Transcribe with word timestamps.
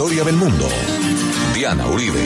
historia 0.00 0.24
del 0.24 0.36
mundo. 0.36 0.66
Diana 1.52 1.86
Uribe. 1.86 2.24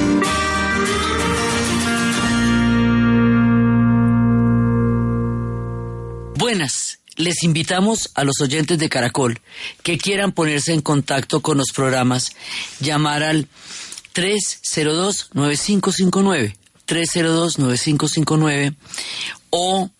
Buenas. 6.39 7.01
Les 7.17 7.43
invitamos 7.43 8.13
a 8.15 8.23
los 8.23 8.41
oyentes 8.41 8.79
de 8.79 8.89
Caracol 8.89 9.41
que 9.83 9.99
quieran 9.99 10.31
ponerse 10.31 10.73
en 10.73 10.83
contacto 10.83 11.41
con 11.41 11.59
los 11.59 11.73
programas, 11.73 12.31
llamar 12.79 13.25
al 13.25 13.49
302-9559, 14.15 16.55
302-9559 16.87 18.77
o 19.51 19.91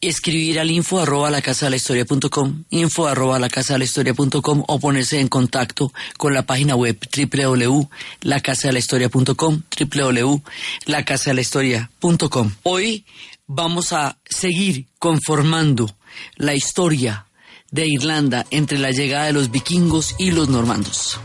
escribir 0.00 0.58
al 0.58 0.70
info 0.70 1.00
arroba 1.00 1.30
la 1.30 1.42
casa 1.42 1.66
de 1.66 1.70
la 1.70 1.76
historia 1.76 2.06
com, 2.30 2.64
info 2.70 3.06
arroba 3.06 3.38
la 3.38 3.50
casa 3.50 3.74
de 3.74 3.80
la 3.80 3.84
historia 3.84 4.14
com, 4.14 4.64
o 4.66 4.80
ponerse 4.80 5.20
en 5.20 5.28
contacto 5.28 5.92
con 6.16 6.32
la 6.32 6.46
página 6.46 6.74
web 6.74 6.98
www.lacasadelahistoria.com, 6.98 9.62
www.lacasadelahistoria.com. 9.78 12.52
Hoy 12.62 13.04
vamos 13.46 13.92
a 13.92 14.16
seguir 14.24 14.86
conformando 14.98 15.94
la 16.36 16.54
historia 16.54 17.26
de 17.70 17.86
Irlanda 17.86 18.46
entre 18.50 18.78
la 18.78 18.90
llegada 18.90 19.26
de 19.26 19.32
los 19.32 19.50
vikingos 19.50 20.14
y 20.18 20.30
los 20.30 20.48
normandos. 20.48 21.20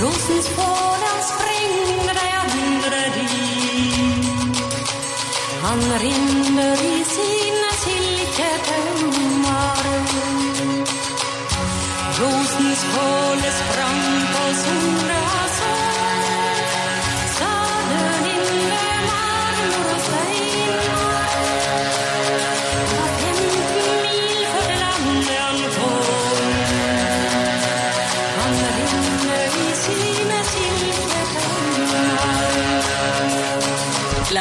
Rosens 0.00 0.48
fåran 0.48 1.20
sprängde 1.30 2.22
jag 2.34 2.46
under 2.64 3.04
dit. 3.14 4.56
Han 5.62 5.80
rinner 5.98 6.72
i 6.72 7.04
sina 7.04 7.70
silketömmar 7.84 9.00
Rosens 12.18 12.82
fåle 12.92 13.50
sprang 13.60 14.02
på 14.32 14.44
Soras 14.62 15.49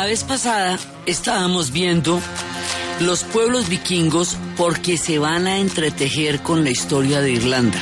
vez 0.09 0.23
pasada 0.23 0.79
estábamos 1.05 1.71
viendo 1.71 2.19
los 2.99 3.23
pueblos 3.23 3.69
vikingos 3.69 4.37
porque 4.57 4.97
se 4.97 5.19
van 5.19 5.45
a 5.45 5.59
entretejer 5.59 6.41
con 6.41 6.63
la 6.63 6.71
historia 6.71 7.21
de 7.21 7.33
Irlanda. 7.33 7.79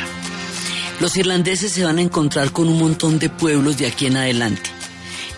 Los 1.00 1.16
irlandeses 1.16 1.72
se 1.72 1.86
van 1.86 2.00
a 2.00 2.02
encontrar 2.02 2.52
con 2.52 2.68
un 2.68 2.80
montón 2.80 3.18
de 3.18 3.30
pueblos 3.30 3.78
de 3.78 3.88
aquí 3.88 4.08
en 4.08 4.18
adelante. 4.18 4.70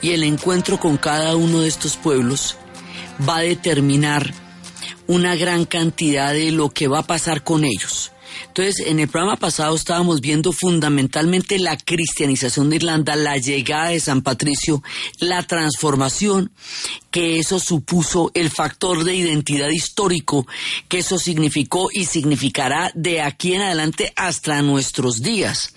Y 0.02 0.14
el 0.14 0.24
encuentro 0.24 0.80
con 0.80 0.98
cada 0.98 1.36
uno 1.36 1.62
de 1.62 1.68
estos 1.68 1.96
pueblos 1.96 2.58
va 3.22 3.38
a 3.38 3.42
determinar 3.42 4.34
una 5.06 5.36
gran 5.36 5.66
cantidad 5.66 6.34
de 6.34 6.52
lo 6.52 6.72
que 6.72 6.88
va 6.88 7.02
a 7.02 7.08
pasar 7.08 7.44
con 7.44 7.66
ellos. 7.66 7.99
Entonces, 8.50 8.88
en 8.88 9.00
el 9.00 9.08
programa 9.08 9.38
pasado 9.38 9.76
estábamos 9.76 10.22
viendo 10.22 10.52
fundamentalmente 10.52 11.60
la 11.60 11.78
cristianización 11.78 12.70
de 12.70 12.78
Irlanda, 12.78 13.16
la 13.16 13.38
llegada 13.38 13.90
de 13.90 14.00
San 14.00 14.22
Patricio, 14.22 14.84
la 15.20 15.44
transformación 15.44 16.52
que 17.12 17.40
eso 17.40 17.60
supuso, 17.60 18.32
el 18.34 18.50
factor 18.50 19.04
de 19.04 19.16
identidad 19.16 19.70
histórico 19.70 20.48
que 20.88 21.00
eso 21.00 21.18
significó 21.18 21.90
y 21.94 22.06
significará 22.06 22.92
de 22.96 23.22
aquí 23.22 23.54
en 23.54 23.62
adelante 23.62 24.14
hasta 24.16 24.62
nuestros 24.62 25.22
días 25.22 25.74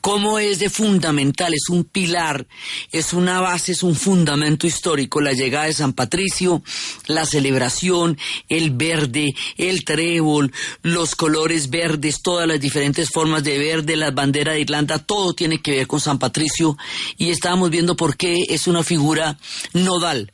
cómo 0.00 0.38
es 0.38 0.58
de 0.58 0.70
fundamental, 0.70 1.54
es 1.54 1.68
un 1.68 1.84
pilar, 1.84 2.46
es 2.92 3.12
una 3.12 3.40
base, 3.40 3.72
es 3.72 3.82
un 3.82 3.94
fundamento 3.94 4.66
histórico, 4.66 5.20
la 5.20 5.32
llegada 5.32 5.66
de 5.66 5.72
San 5.72 5.92
Patricio, 5.92 6.62
la 7.06 7.26
celebración, 7.26 8.18
el 8.48 8.70
verde, 8.70 9.34
el 9.56 9.84
trébol, 9.84 10.52
los 10.82 11.14
colores 11.14 11.70
verdes, 11.70 12.22
todas 12.22 12.46
las 12.46 12.60
diferentes 12.60 13.10
formas 13.10 13.44
de 13.44 13.58
verde, 13.58 13.96
la 13.96 14.10
bandera 14.10 14.52
de 14.52 14.60
Irlanda, 14.60 14.98
todo 14.98 15.32
tiene 15.34 15.60
que 15.60 15.72
ver 15.72 15.86
con 15.86 16.00
San 16.00 16.18
Patricio 16.18 16.76
y 17.16 17.30
estábamos 17.30 17.70
viendo 17.70 17.96
por 17.96 18.16
qué 18.16 18.44
es 18.48 18.66
una 18.66 18.82
figura 18.82 19.38
nodal 19.72 20.32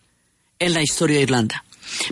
en 0.58 0.74
la 0.74 0.82
historia 0.82 1.16
de 1.16 1.22
Irlanda. 1.22 1.64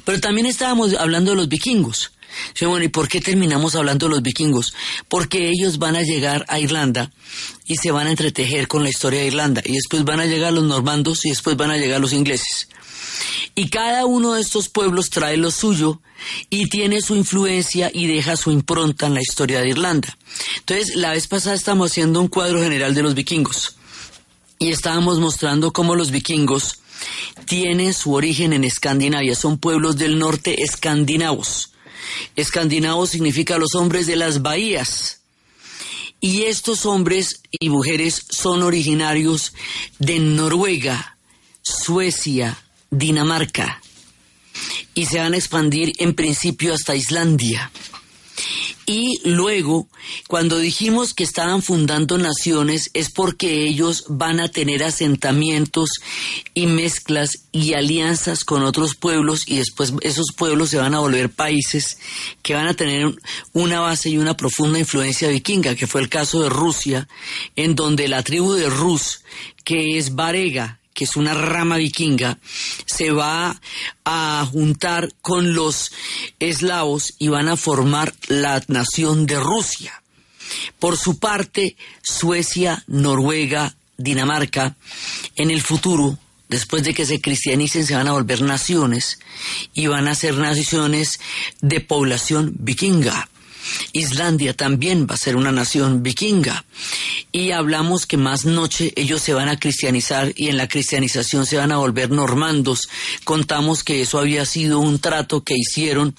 Pero 0.04 0.20
también 0.20 0.46
estábamos 0.46 0.94
hablando 0.94 1.30
de 1.32 1.36
los 1.36 1.48
vikingos. 1.48 2.12
Bueno, 2.60 2.84
¿y 2.84 2.88
por 2.88 3.08
qué 3.08 3.20
terminamos 3.20 3.74
hablando 3.74 4.06
de 4.06 4.10
los 4.10 4.22
vikingos? 4.22 4.74
Porque 5.08 5.48
ellos 5.48 5.78
van 5.78 5.96
a 5.96 6.02
llegar 6.02 6.44
a 6.48 6.58
Irlanda 6.58 7.12
y 7.66 7.76
se 7.76 7.90
van 7.90 8.06
a 8.06 8.10
entretejer 8.10 8.68
con 8.68 8.82
la 8.82 8.90
historia 8.90 9.20
de 9.20 9.26
Irlanda 9.26 9.62
y 9.64 9.72
después 9.72 10.04
van 10.04 10.20
a 10.20 10.26
llegar 10.26 10.52
los 10.52 10.64
normandos 10.64 11.24
y 11.24 11.30
después 11.30 11.56
van 11.56 11.70
a 11.70 11.76
llegar 11.76 12.00
los 12.00 12.12
ingleses. 12.12 12.68
Y 13.54 13.68
cada 13.68 14.06
uno 14.06 14.34
de 14.34 14.40
estos 14.40 14.68
pueblos 14.68 15.10
trae 15.10 15.36
lo 15.36 15.50
suyo 15.50 16.00
y 16.48 16.68
tiene 16.68 17.02
su 17.02 17.16
influencia 17.16 17.90
y 17.92 18.06
deja 18.06 18.36
su 18.36 18.50
impronta 18.50 19.06
en 19.06 19.14
la 19.14 19.20
historia 19.20 19.60
de 19.60 19.68
Irlanda. 19.68 20.16
Entonces, 20.58 20.96
la 20.96 21.12
vez 21.12 21.26
pasada 21.26 21.54
estamos 21.54 21.90
haciendo 21.90 22.20
un 22.20 22.28
cuadro 22.28 22.62
general 22.62 22.94
de 22.94 23.02
los 23.02 23.14
vikingos 23.14 23.76
y 24.58 24.70
estábamos 24.70 25.18
mostrando 25.18 25.72
cómo 25.72 25.96
los 25.96 26.10
vikingos 26.10 26.78
tienen 27.46 27.92
su 27.92 28.14
origen 28.14 28.52
en 28.52 28.64
Escandinavia, 28.64 29.34
son 29.34 29.58
pueblos 29.58 29.96
del 29.96 30.18
norte 30.18 30.62
escandinavos. 30.62 31.71
Escandinavo 32.36 33.06
significa 33.06 33.58
los 33.58 33.74
hombres 33.74 34.06
de 34.06 34.16
las 34.16 34.42
bahías. 34.42 35.20
Y 36.20 36.42
estos 36.42 36.86
hombres 36.86 37.42
y 37.50 37.68
mujeres 37.68 38.22
son 38.30 38.62
originarios 38.62 39.52
de 39.98 40.20
Noruega, 40.20 41.16
Suecia, 41.62 42.62
Dinamarca. 42.90 43.82
Y 44.94 45.06
se 45.06 45.18
van 45.18 45.34
a 45.34 45.36
expandir 45.36 45.92
en 45.98 46.14
principio 46.14 46.74
hasta 46.74 46.94
Islandia. 46.94 47.70
Y 48.84 49.20
luego, 49.24 49.88
cuando 50.26 50.58
dijimos 50.58 51.14
que 51.14 51.22
estaban 51.22 51.62
fundando 51.62 52.18
naciones, 52.18 52.90
es 52.94 53.10
porque 53.10 53.64
ellos 53.64 54.04
van 54.08 54.40
a 54.40 54.48
tener 54.48 54.82
asentamientos 54.82 55.90
y 56.52 56.66
mezclas 56.66 57.44
y 57.52 57.74
alianzas 57.74 58.44
con 58.44 58.64
otros 58.64 58.96
pueblos 58.96 59.44
y 59.46 59.58
después 59.58 59.92
esos 60.00 60.32
pueblos 60.36 60.70
se 60.70 60.78
van 60.78 60.94
a 60.94 61.00
volver 61.00 61.30
países 61.30 61.98
que 62.42 62.54
van 62.54 62.66
a 62.66 62.74
tener 62.74 63.14
una 63.52 63.80
base 63.80 64.10
y 64.10 64.18
una 64.18 64.36
profunda 64.36 64.78
influencia 64.78 65.28
vikinga, 65.28 65.76
que 65.76 65.86
fue 65.86 66.00
el 66.00 66.08
caso 66.08 66.42
de 66.42 66.48
Rusia, 66.48 67.08
en 67.54 67.76
donde 67.76 68.08
la 68.08 68.22
tribu 68.22 68.54
de 68.54 68.68
Rus, 68.68 69.20
que 69.64 69.96
es 69.96 70.14
Varega, 70.16 70.80
que 70.94 71.04
es 71.04 71.16
una 71.16 71.34
rama 71.34 71.76
vikinga, 71.76 72.38
se 72.86 73.10
va 73.10 73.60
a 74.04 74.48
juntar 74.50 75.12
con 75.20 75.54
los 75.54 75.92
eslavos 76.38 77.14
y 77.18 77.28
van 77.28 77.48
a 77.48 77.56
formar 77.56 78.14
la 78.28 78.62
nación 78.68 79.26
de 79.26 79.40
Rusia. 79.40 80.02
Por 80.78 80.96
su 80.98 81.18
parte, 81.18 81.76
Suecia, 82.02 82.84
Noruega, 82.86 83.74
Dinamarca, 83.96 84.76
en 85.36 85.50
el 85.50 85.62
futuro, 85.62 86.18
después 86.48 86.82
de 86.82 86.92
que 86.92 87.06
se 87.06 87.20
cristianicen, 87.20 87.86
se 87.86 87.94
van 87.94 88.08
a 88.08 88.12
volver 88.12 88.42
naciones 88.42 89.18
y 89.72 89.86
van 89.86 90.08
a 90.08 90.14
ser 90.14 90.34
naciones 90.36 91.20
de 91.60 91.80
población 91.80 92.52
vikinga. 92.58 93.28
Islandia 93.92 94.54
también 94.54 95.06
va 95.08 95.14
a 95.14 95.18
ser 95.18 95.36
una 95.36 95.52
nación 95.52 96.02
vikinga. 96.02 96.64
y 97.34 97.52
hablamos 97.52 98.04
que 98.06 98.18
más 98.18 98.44
noche 98.44 98.92
ellos 98.94 99.22
se 99.22 99.32
van 99.32 99.48
a 99.48 99.58
cristianizar 99.58 100.32
y 100.36 100.48
en 100.48 100.58
la 100.58 100.68
cristianización 100.68 101.46
se 101.46 101.56
van 101.56 101.72
a 101.72 101.78
volver 101.78 102.10
normandos. 102.10 102.88
Contamos 103.24 103.82
que 103.84 104.02
eso 104.02 104.18
había 104.18 104.44
sido 104.44 104.80
un 104.80 104.98
trato 104.98 105.42
que 105.42 105.54
hicieron 105.56 106.14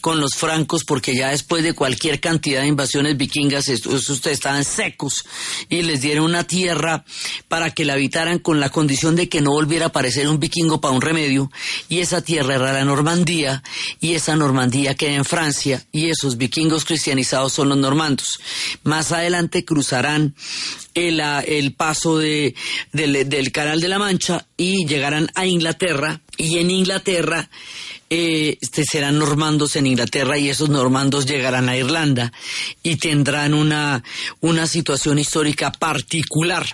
con 0.00 0.20
los 0.20 0.34
francos 0.34 0.84
porque 0.84 1.14
ya 1.14 1.30
después 1.30 1.62
de 1.62 1.72
cualquier 1.72 2.20
cantidad 2.20 2.60
de 2.60 2.68
invasiones 2.68 3.16
vikingas, 3.16 3.68
ustedes 3.68 4.38
estaban 4.38 4.64
secos 4.64 5.24
y 5.68 5.82
les 5.82 6.02
dieron 6.02 6.26
una 6.26 6.44
tierra 6.44 7.04
para 7.48 7.70
que 7.70 7.84
la 7.84 7.94
habitaran 7.94 8.38
con 8.38 8.60
la 8.60 8.70
condición 8.70 9.16
de 9.16 9.28
que 9.28 9.40
no 9.40 9.52
volviera 9.52 9.86
a 9.86 9.88
aparecer 9.88 10.28
un 10.28 10.38
vikingo 10.38 10.80
para 10.80 10.94
un 10.94 11.00
remedio 11.00 11.50
y 11.88 12.00
esa 12.00 12.20
tierra 12.20 12.56
era 12.56 12.72
la 12.72 12.84
Normandía 12.84 13.62
y 14.00 14.14
esa 14.14 14.36
Normandía 14.36 14.94
queda 14.94 15.14
en 15.14 15.24
Francia 15.24 15.84
y 15.92 16.10
esos 16.10 16.36
vikingos 16.36 16.84
cristianizados 16.88 17.52
son 17.52 17.68
los 17.68 17.76
normandos. 17.76 18.40
Más 18.82 19.12
adelante 19.12 19.64
cruzarán 19.64 20.34
el, 20.94 21.20
el 21.20 21.74
paso 21.74 22.18
de, 22.18 22.54
del, 22.92 23.52
Canal 23.52 23.80
de 23.80 23.88
la 23.88 23.98
Mancha 23.98 24.46
y 24.56 24.86
llegarán 24.86 25.30
a 25.34 25.44
Inglaterra 25.44 26.22
y 26.38 26.58
en 26.58 26.70
Inglaterra 26.70 27.50
eh, 28.08 28.56
este, 28.62 28.84
serán 28.84 29.18
normandos 29.18 29.76
en 29.76 29.86
Inglaterra 29.86 30.38
y 30.38 30.48
esos 30.48 30.70
normandos 30.70 31.26
llegarán 31.26 31.68
a 31.68 31.76
Irlanda 31.76 32.32
y 32.82 32.96
tendrán 32.96 33.52
una, 33.52 34.02
una 34.40 34.66
situación 34.66 35.18
histórica 35.18 35.70
particular. 35.70 36.64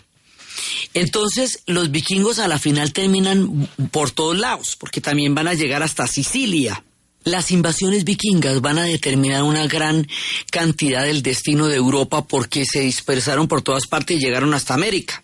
Entonces, 0.95 1.65
los 1.67 1.91
vikingos 1.91 2.39
a 2.39 2.47
la 2.47 2.61
final 2.61 2.93
terminan 2.93 3.69
por 3.91 4.13
todos 4.13 4.39
lados, 4.39 4.77
porque 4.79 5.01
también 5.01 5.35
van 5.35 5.49
a 5.49 5.55
llegar 5.55 5.83
hasta 5.83 6.07
Sicilia. 6.07 6.85
Las 7.25 7.51
invasiones 7.51 8.05
vikingas 8.05 8.61
van 8.61 8.79
a 8.79 8.85
determinar 8.85 9.43
una 9.43 9.67
gran 9.67 10.07
cantidad 10.51 11.05
del 11.05 11.23
destino 11.23 11.69
de 11.69 11.77
Europa 11.77 12.25
porque 12.27 12.65
se 12.67 12.81
dispersaron 12.81 13.49
por 13.49 13.63
todas 13.63 13.87
partes 13.87 14.19
y 14.19 14.25
llegaron 14.25 14.53
hasta 14.55 14.75
América. 14.75 15.23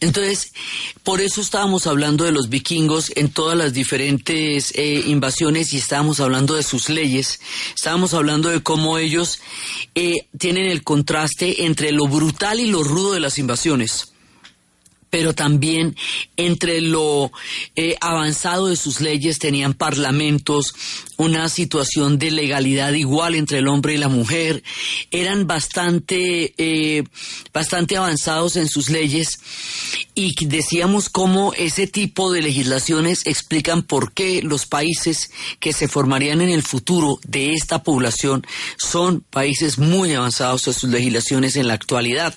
Entonces, 0.00 0.52
por 1.02 1.20
eso 1.20 1.40
estábamos 1.40 1.86
hablando 1.86 2.24
de 2.24 2.32
los 2.32 2.48
vikingos 2.48 3.12
en 3.14 3.30
todas 3.30 3.56
las 3.56 3.72
diferentes 3.72 4.72
eh, 4.74 5.04
invasiones 5.06 5.72
y 5.72 5.78
estábamos 5.78 6.20
hablando 6.20 6.54
de 6.54 6.62
sus 6.62 6.88
leyes, 6.88 7.40
estábamos 7.74 8.14
hablando 8.14 8.50
de 8.50 8.62
cómo 8.62 8.98
ellos 8.98 9.40
eh, 9.94 10.26
tienen 10.38 10.66
el 10.66 10.82
contraste 10.82 11.64
entre 11.64 11.92
lo 11.92 12.06
brutal 12.06 12.60
y 12.60 12.66
lo 12.66 12.82
rudo 12.82 13.12
de 13.12 13.20
las 13.20 13.38
invasiones 13.38 14.13
pero 15.14 15.32
también 15.32 15.94
entre 16.36 16.80
lo 16.80 17.30
eh, 17.76 17.94
avanzado 18.00 18.66
de 18.66 18.74
sus 18.74 19.00
leyes 19.00 19.38
tenían 19.38 19.72
parlamentos, 19.72 20.74
una 21.18 21.48
situación 21.48 22.18
de 22.18 22.32
legalidad 22.32 22.92
igual 22.94 23.36
entre 23.36 23.58
el 23.58 23.68
hombre 23.68 23.94
y 23.94 23.98
la 23.98 24.08
mujer, 24.08 24.64
eran 25.12 25.46
bastante, 25.46 26.52
eh, 26.58 27.04
bastante 27.52 27.96
avanzados 27.96 28.56
en 28.56 28.68
sus 28.68 28.90
leyes 28.90 29.38
y 30.16 30.34
decíamos 30.46 31.08
cómo 31.10 31.52
ese 31.54 31.86
tipo 31.86 32.32
de 32.32 32.42
legislaciones 32.42 33.24
explican 33.24 33.84
por 33.84 34.14
qué 34.14 34.42
los 34.42 34.66
países 34.66 35.30
que 35.60 35.72
se 35.72 35.86
formarían 35.86 36.40
en 36.40 36.48
el 36.48 36.64
futuro 36.64 37.20
de 37.22 37.52
esta 37.52 37.84
población 37.84 38.44
son 38.78 39.20
países 39.20 39.78
muy 39.78 40.12
avanzados 40.12 40.66
en 40.66 40.74
sus 40.74 40.90
legislaciones 40.90 41.54
en 41.54 41.68
la 41.68 41.74
actualidad. 41.74 42.34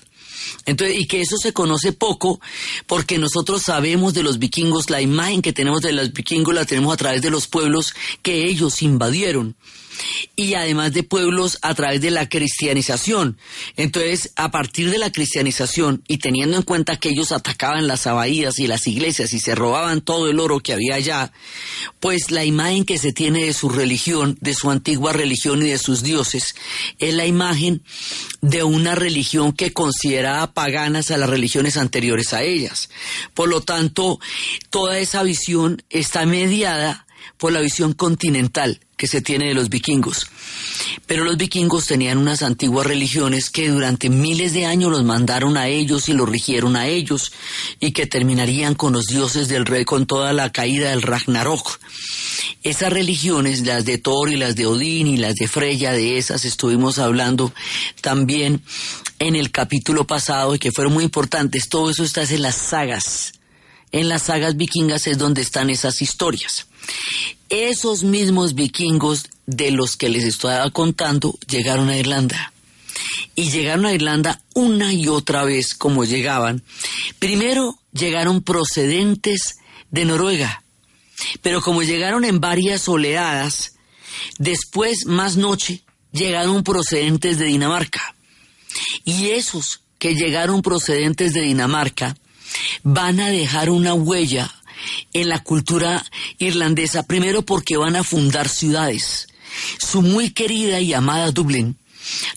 Entonces, 0.66 0.98
y 0.98 1.06
que 1.06 1.20
eso 1.20 1.36
se 1.36 1.52
conoce 1.52 1.92
poco 1.92 2.40
porque 2.86 3.18
nosotros 3.18 3.62
sabemos 3.62 4.14
de 4.14 4.22
los 4.22 4.38
vikingos, 4.38 4.90
la 4.90 5.00
imagen 5.00 5.42
que 5.42 5.52
tenemos 5.52 5.82
de 5.82 5.92
los 5.92 6.12
vikingos 6.12 6.54
la 6.54 6.64
tenemos 6.64 6.92
a 6.92 6.96
través 6.96 7.22
de 7.22 7.30
los 7.30 7.46
pueblos 7.46 7.94
que 8.22 8.44
ellos 8.44 8.82
invadieron 8.82 9.56
y 10.36 10.54
además 10.54 10.92
de 10.92 11.02
pueblos 11.02 11.58
a 11.62 11.74
través 11.74 12.00
de 12.00 12.10
la 12.10 12.28
cristianización. 12.28 13.38
Entonces, 13.76 14.32
a 14.36 14.50
partir 14.50 14.90
de 14.90 14.98
la 14.98 15.12
cristianización 15.12 16.02
y 16.08 16.18
teniendo 16.18 16.56
en 16.56 16.62
cuenta 16.62 16.96
que 16.96 17.10
ellos 17.10 17.32
atacaban 17.32 17.86
las 17.86 18.06
abadías 18.06 18.58
y 18.58 18.66
las 18.66 18.86
iglesias 18.86 19.32
y 19.32 19.40
se 19.40 19.54
robaban 19.54 20.00
todo 20.00 20.28
el 20.28 20.40
oro 20.40 20.60
que 20.60 20.72
había 20.72 20.94
allá, 20.94 21.32
pues 22.00 22.30
la 22.30 22.44
imagen 22.44 22.84
que 22.84 22.98
se 22.98 23.12
tiene 23.12 23.44
de 23.44 23.52
su 23.52 23.68
religión, 23.68 24.38
de 24.40 24.54
su 24.54 24.70
antigua 24.70 25.12
religión 25.12 25.62
y 25.62 25.70
de 25.70 25.78
sus 25.78 26.02
dioses, 26.02 26.54
es 26.98 27.14
la 27.14 27.26
imagen 27.26 27.82
de 28.40 28.62
una 28.62 28.94
religión 28.94 29.52
que 29.52 29.72
consideraba 29.72 30.52
paganas 30.52 31.10
a 31.10 31.18
las 31.18 31.30
religiones 31.30 31.76
anteriores 31.76 32.32
a 32.32 32.42
ellas. 32.42 32.90
Por 33.34 33.48
lo 33.48 33.60
tanto, 33.62 34.20
toda 34.70 34.98
esa 34.98 35.22
visión 35.22 35.82
está 35.90 36.26
mediada 36.26 37.06
por 37.36 37.52
la 37.52 37.60
visión 37.60 37.92
continental 37.92 38.80
que 38.96 39.06
se 39.06 39.22
tiene 39.22 39.46
de 39.46 39.54
los 39.54 39.70
vikingos. 39.70 40.26
Pero 41.06 41.24
los 41.24 41.36
vikingos 41.36 41.86
tenían 41.86 42.18
unas 42.18 42.42
antiguas 42.42 42.86
religiones 42.86 43.48
que 43.48 43.68
durante 43.68 44.10
miles 44.10 44.52
de 44.52 44.66
años 44.66 44.90
los 44.90 45.04
mandaron 45.04 45.56
a 45.56 45.68
ellos 45.68 46.08
y 46.08 46.14
los 46.14 46.28
rigieron 46.28 46.74
a 46.74 46.88
ellos 46.88 47.32
y 47.78 47.92
que 47.92 48.06
terminarían 48.06 48.74
con 48.74 48.92
los 48.92 49.06
dioses 49.06 49.48
del 49.48 49.66
rey 49.66 49.84
con 49.84 50.06
toda 50.06 50.32
la 50.32 50.50
caída 50.50 50.90
del 50.90 51.02
Ragnarok. 51.02 51.78
Esas 52.64 52.92
religiones, 52.92 53.64
las 53.64 53.84
de 53.84 53.98
Thor 53.98 54.30
y 54.30 54.36
las 54.36 54.56
de 54.56 54.66
Odín 54.66 55.06
y 55.06 55.16
las 55.16 55.36
de 55.36 55.46
Freya, 55.46 55.92
de 55.92 56.18
esas 56.18 56.44
estuvimos 56.44 56.98
hablando 56.98 57.52
también 58.00 58.62
en 59.20 59.36
el 59.36 59.52
capítulo 59.52 60.06
pasado 60.06 60.56
y 60.56 60.58
que 60.58 60.72
fueron 60.72 60.92
muy 60.92 61.04
importantes. 61.04 61.68
Todo 61.68 61.90
eso 61.90 62.02
está 62.02 62.22
en 62.24 62.42
las 62.42 62.56
sagas. 62.56 63.37
En 63.92 64.08
las 64.08 64.24
sagas 64.24 64.56
vikingas 64.56 65.06
es 65.06 65.18
donde 65.18 65.42
están 65.42 65.70
esas 65.70 66.02
historias. 66.02 66.66
Esos 67.48 68.02
mismos 68.02 68.54
vikingos 68.54 69.24
de 69.46 69.70
los 69.70 69.96
que 69.96 70.08
les 70.08 70.24
estaba 70.24 70.70
contando 70.70 71.38
llegaron 71.48 71.88
a 71.88 71.96
Irlanda. 71.96 72.52
Y 73.34 73.50
llegaron 73.50 73.86
a 73.86 73.92
Irlanda 73.92 74.42
una 74.54 74.92
y 74.92 75.08
otra 75.08 75.44
vez 75.44 75.74
como 75.74 76.04
llegaban. 76.04 76.62
Primero 77.18 77.78
llegaron 77.92 78.42
procedentes 78.42 79.56
de 79.90 80.04
Noruega, 80.04 80.62
pero 81.40 81.62
como 81.62 81.82
llegaron 81.82 82.24
en 82.24 82.40
varias 82.40 82.88
oleadas, 82.88 83.76
después, 84.38 85.06
más 85.06 85.36
noche, 85.36 85.82
llegaron 86.12 86.62
procedentes 86.62 87.38
de 87.38 87.46
Dinamarca. 87.46 88.14
Y 89.04 89.30
esos 89.30 89.80
que 89.98 90.14
llegaron 90.14 90.62
procedentes 90.62 91.32
de 91.32 91.42
Dinamarca 91.42 92.16
van 92.82 93.20
a 93.20 93.28
dejar 93.28 93.70
una 93.70 93.94
huella 93.94 94.52
en 95.12 95.28
la 95.28 95.42
cultura 95.42 96.04
irlandesa, 96.38 97.02
primero 97.02 97.42
porque 97.42 97.76
van 97.76 97.96
a 97.96 98.04
fundar 98.04 98.48
ciudades. 98.48 99.28
Su 99.78 100.02
muy 100.02 100.30
querida 100.30 100.80
y 100.80 100.92
amada 100.92 101.32
Dublín, 101.32 101.76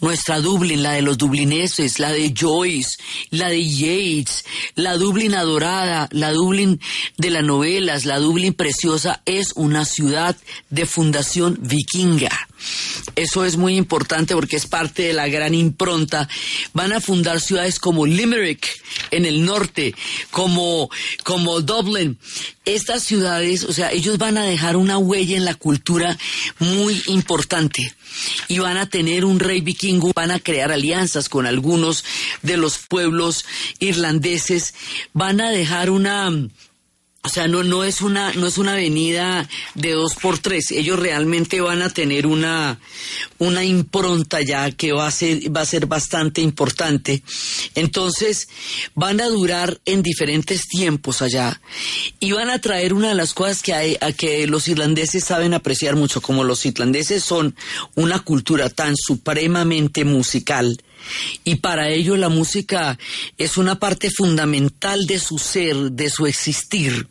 nuestra 0.02 0.40
Dublín, 0.40 0.84
la 0.84 0.94
de 0.94 1.02
los 1.02 1.18
dublineses, 1.18 2.00
la 2.00 2.12
de 2.12 2.34
Joyce, 2.38 2.98
la 3.30 3.50
de 3.50 3.68
Yates, 3.68 4.46
la 4.76 4.98
Dublín 4.98 5.36
adorada, 5.36 6.08
la 6.12 6.32
Dublín 6.32 6.80
de 7.18 7.30
las 7.30 7.44
novelas, 7.44 8.06
la 8.06 8.20
Dublín 8.20 8.54
preciosa, 8.54 9.22
es 9.26 9.54
una 9.56 9.86
ciudad 9.86 10.36
de 10.70 10.86
fundación 10.86 11.58
vikinga. 11.62 12.48
Eso 13.16 13.44
es 13.44 13.58
muy 13.58 13.76
importante 13.76 14.36
porque 14.36 14.56
es 14.56 14.68
parte 14.68 15.04
de 15.04 15.14
la 15.14 15.28
gran 15.28 15.54
impronta. 15.54 16.30
Van 16.74 16.94
a 16.94 17.02
fundar 17.02 17.40
ciudades 17.40 17.80
como 17.80 18.06
Limerick 18.06 18.68
en 19.10 19.26
el 19.26 19.44
norte, 19.44 19.96
como, 20.30 20.90
como 21.24 21.62
Dublin. 21.62 22.18
Estas 22.66 23.04
ciudades, 23.04 23.64
o 23.64 23.74
sea, 23.74 23.92
ellos 23.92 24.18
van 24.18 24.38
a 24.38 24.44
dejar 24.44 24.78
una 24.78 24.98
huella 24.98 25.36
en 25.36 25.46
la 25.46 25.56
cultura 25.56 26.18
muy 26.60 27.02
importante 27.08 27.96
y 28.48 28.60
van 28.60 28.78
a 28.78 28.90
tener 28.90 29.26
un 29.26 29.40
rey 29.40 29.62
vikingo, 29.62 30.12
van 30.16 30.32
a 30.32 30.40
crear 30.40 30.72
alianzas 30.72 31.30
con 31.30 31.46
algunos 31.46 32.04
de 32.42 32.58
los 32.58 32.78
pueblos 32.78 33.46
irlandeses, 33.80 34.74
van 35.14 35.42
a 35.42 35.50
dejar 35.50 35.90
una 35.90 36.30
o 37.24 37.30
sea, 37.30 37.48
no, 37.48 37.64
no 37.64 37.84
es 37.84 38.02
una, 38.02 38.34
no 38.34 38.48
es 38.48 38.58
una 38.58 38.74
avenida 38.74 39.48
de 39.76 39.92
dos 39.92 40.16
por 40.16 40.40
tres. 40.40 40.72
Ellos 40.72 41.00
realmente 41.00 41.62
van 41.62 41.84
a 41.84 41.90
tener 41.92 42.26
una, 42.26 42.80
una 43.38 43.64
impronta 43.64 44.42
ya 44.42 44.72
que 44.72 44.92
va 44.92 45.06
a 45.06 45.12
ser, 45.12 45.56
va 45.56 45.62
a 45.62 45.66
ser 45.68 45.86
bastante 45.86 46.42
importante. 46.42 47.22
Entonces, 47.76 48.50
van 48.96 49.22
a 49.22 49.28
durar 49.28 49.80
en 49.86 50.02
diferentes 50.02 50.68
tiempos 50.68 51.22
allá. 51.22 51.62
Y 52.20 52.32
van 52.32 52.50
a 52.50 52.60
traer 52.60 52.92
una 52.92 53.10
de 53.10 53.16
las 53.16 53.36
cosas 53.36 53.62
que 53.62 53.76
hay, 53.76 53.98
a 54.02 54.12
que 54.14 54.48
los 54.48 54.68
irlandeses 54.68 55.24
saben 55.24 55.54
apreciar 55.54 55.96
mucho, 55.96 56.22
como 56.22 56.44
los 56.44 56.66
irlandeses 56.66 57.24
son 57.24 57.56
una 57.94 58.18
cultura 58.18 58.70
tan 58.70 58.96
supremamente 58.98 60.06
musical 60.06 60.76
y 61.44 61.56
para 61.56 61.90
ello 61.90 62.18
la 62.18 62.30
música 62.30 62.98
es 63.38 63.58
una 63.58 63.80
parte 63.80 64.10
fundamental 64.10 65.06
de 65.06 65.20
su 65.20 65.38
ser, 65.38 65.76
de 65.92 66.10
su 66.10 66.28
existir. 66.28 67.08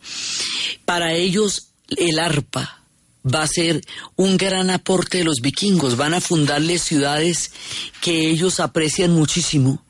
Para 0.85 1.15
ellos 1.15 1.69
el 1.97 2.19
arpa 2.19 2.83
va 3.23 3.43
a 3.43 3.49
ser 3.49 3.83
un 4.17 4.37
gran 4.37 4.71
aporte 4.71 5.19
de 5.19 5.25
los 5.25 5.41
vikingos, 5.41 5.97
van 5.97 6.15
a 6.15 6.21
fundarles 6.21 6.83
ciudades 6.83 7.53
que 8.01 8.31
ellos 8.31 8.61
aprecian 8.61 9.13
muchísimo 9.13 9.85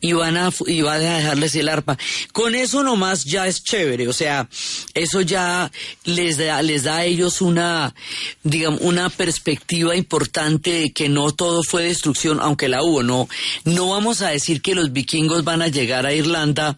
y 0.00 0.12
van 0.12 0.36
a 0.36 0.50
y 0.66 0.82
van 0.82 1.02
a 1.04 1.18
dejarles 1.18 1.54
el 1.56 1.68
arpa. 1.68 1.98
Con 2.32 2.54
eso 2.54 2.82
nomás 2.82 3.24
ya 3.24 3.46
es 3.46 3.62
chévere, 3.62 4.08
o 4.08 4.12
sea, 4.12 4.48
eso 4.94 5.20
ya 5.20 5.70
les 6.04 6.38
da 6.38 6.62
les 6.62 6.84
da 6.84 6.98
a 6.98 7.04
ellos 7.04 7.40
una 7.40 7.94
digamos 8.42 8.80
una 8.82 9.10
perspectiva 9.10 9.96
importante 9.96 10.70
de 10.70 10.92
que 10.92 11.08
no 11.08 11.32
todo 11.32 11.62
fue 11.62 11.84
destrucción, 11.84 12.40
aunque 12.40 12.68
la 12.68 12.82
hubo, 12.82 13.02
no 13.02 13.28
no 13.64 13.88
vamos 13.88 14.22
a 14.22 14.28
decir 14.28 14.62
que 14.62 14.74
los 14.74 14.92
vikingos 14.92 15.44
van 15.44 15.62
a 15.62 15.68
llegar 15.68 16.06
a 16.06 16.14
Irlanda 16.14 16.76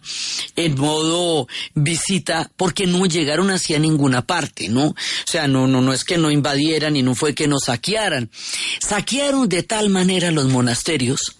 en 0.55 0.75
modo 0.75 1.47
visita 1.73 2.51
porque 2.55 2.87
no 2.87 3.05
llegaron 3.05 3.49
hacia 3.49 3.79
ninguna 3.79 4.25
parte, 4.25 4.69
¿no? 4.69 4.87
O 4.87 4.95
sea, 5.25 5.47
no 5.47 5.67
no 5.67 5.81
no 5.81 5.93
es 5.93 6.03
que 6.03 6.17
no 6.17 6.31
invadieran 6.31 6.95
y 6.95 7.03
no 7.03 7.15
fue 7.15 7.35
que 7.35 7.47
nos 7.47 7.65
saquearan. 7.65 8.29
Saquearon 8.79 9.49
de 9.49 9.63
tal 9.63 9.89
manera 9.89 10.31
los 10.31 10.45
monasterios 10.45 11.37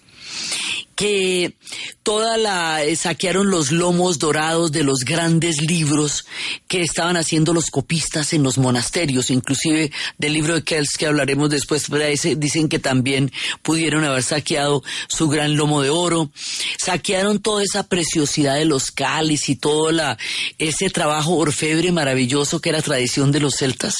que 0.98 1.54
toda 2.02 2.36
la 2.36 2.82
eh, 2.82 2.96
saquearon 2.96 3.50
los 3.50 3.70
lomos 3.70 4.18
dorados 4.18 4.72
de 4.72 4.82
los 4.82 5.04
grandes 5.04 5.60
libros 5.62 6.26
que 6.66 6.80
estaban 6.80 7.16
haciendo 7.16 7.54
los 7.54 7.66
copistas 7.66 8.32
en 8.32 8.42
los 8.42 8.58
monasterios, 8.58 9.30
inclusive 9.30 9.92
del 10.18 10.32
libro 10.32 10.56
de 10.56 10.64
Kells 10.64 10.96
que 10.98 11.06
hablaremos 11.06 11.50
después, 11.50 11.86
dicen 12.36 12.68
que 12.68 12.80
también 12.80 13.30
pudieron 13.62 14.02
haber 14.02 14.24
saqueado 14.24 14.82
su 15.06 15.28
gran 15.28 15.56
lomo 15.56 15.82
de 15.82 15.90
oro, 15.90 16.32
saquearon 16.80 17.38
toda 17.38 17.62
esa 17.62 17.84
preciosidad 17.84 18.56
de 18.56 18.64
los 18.64 18.90
cáliz 18.90 19.48
y 19.50 19.54
todo 19.54 19.92
la, 19.92 20.18
ese 20.58 20.90
trabajo 20.90 21.36
orfebre 21.36 21.92
maravilloso 21.92 22.60
que 22.60 22.70
era 22.70 22.82
tradición 22.82 23.30
de 23.30 23.38
los 23.38 23.54
celtas. 23.54 23.94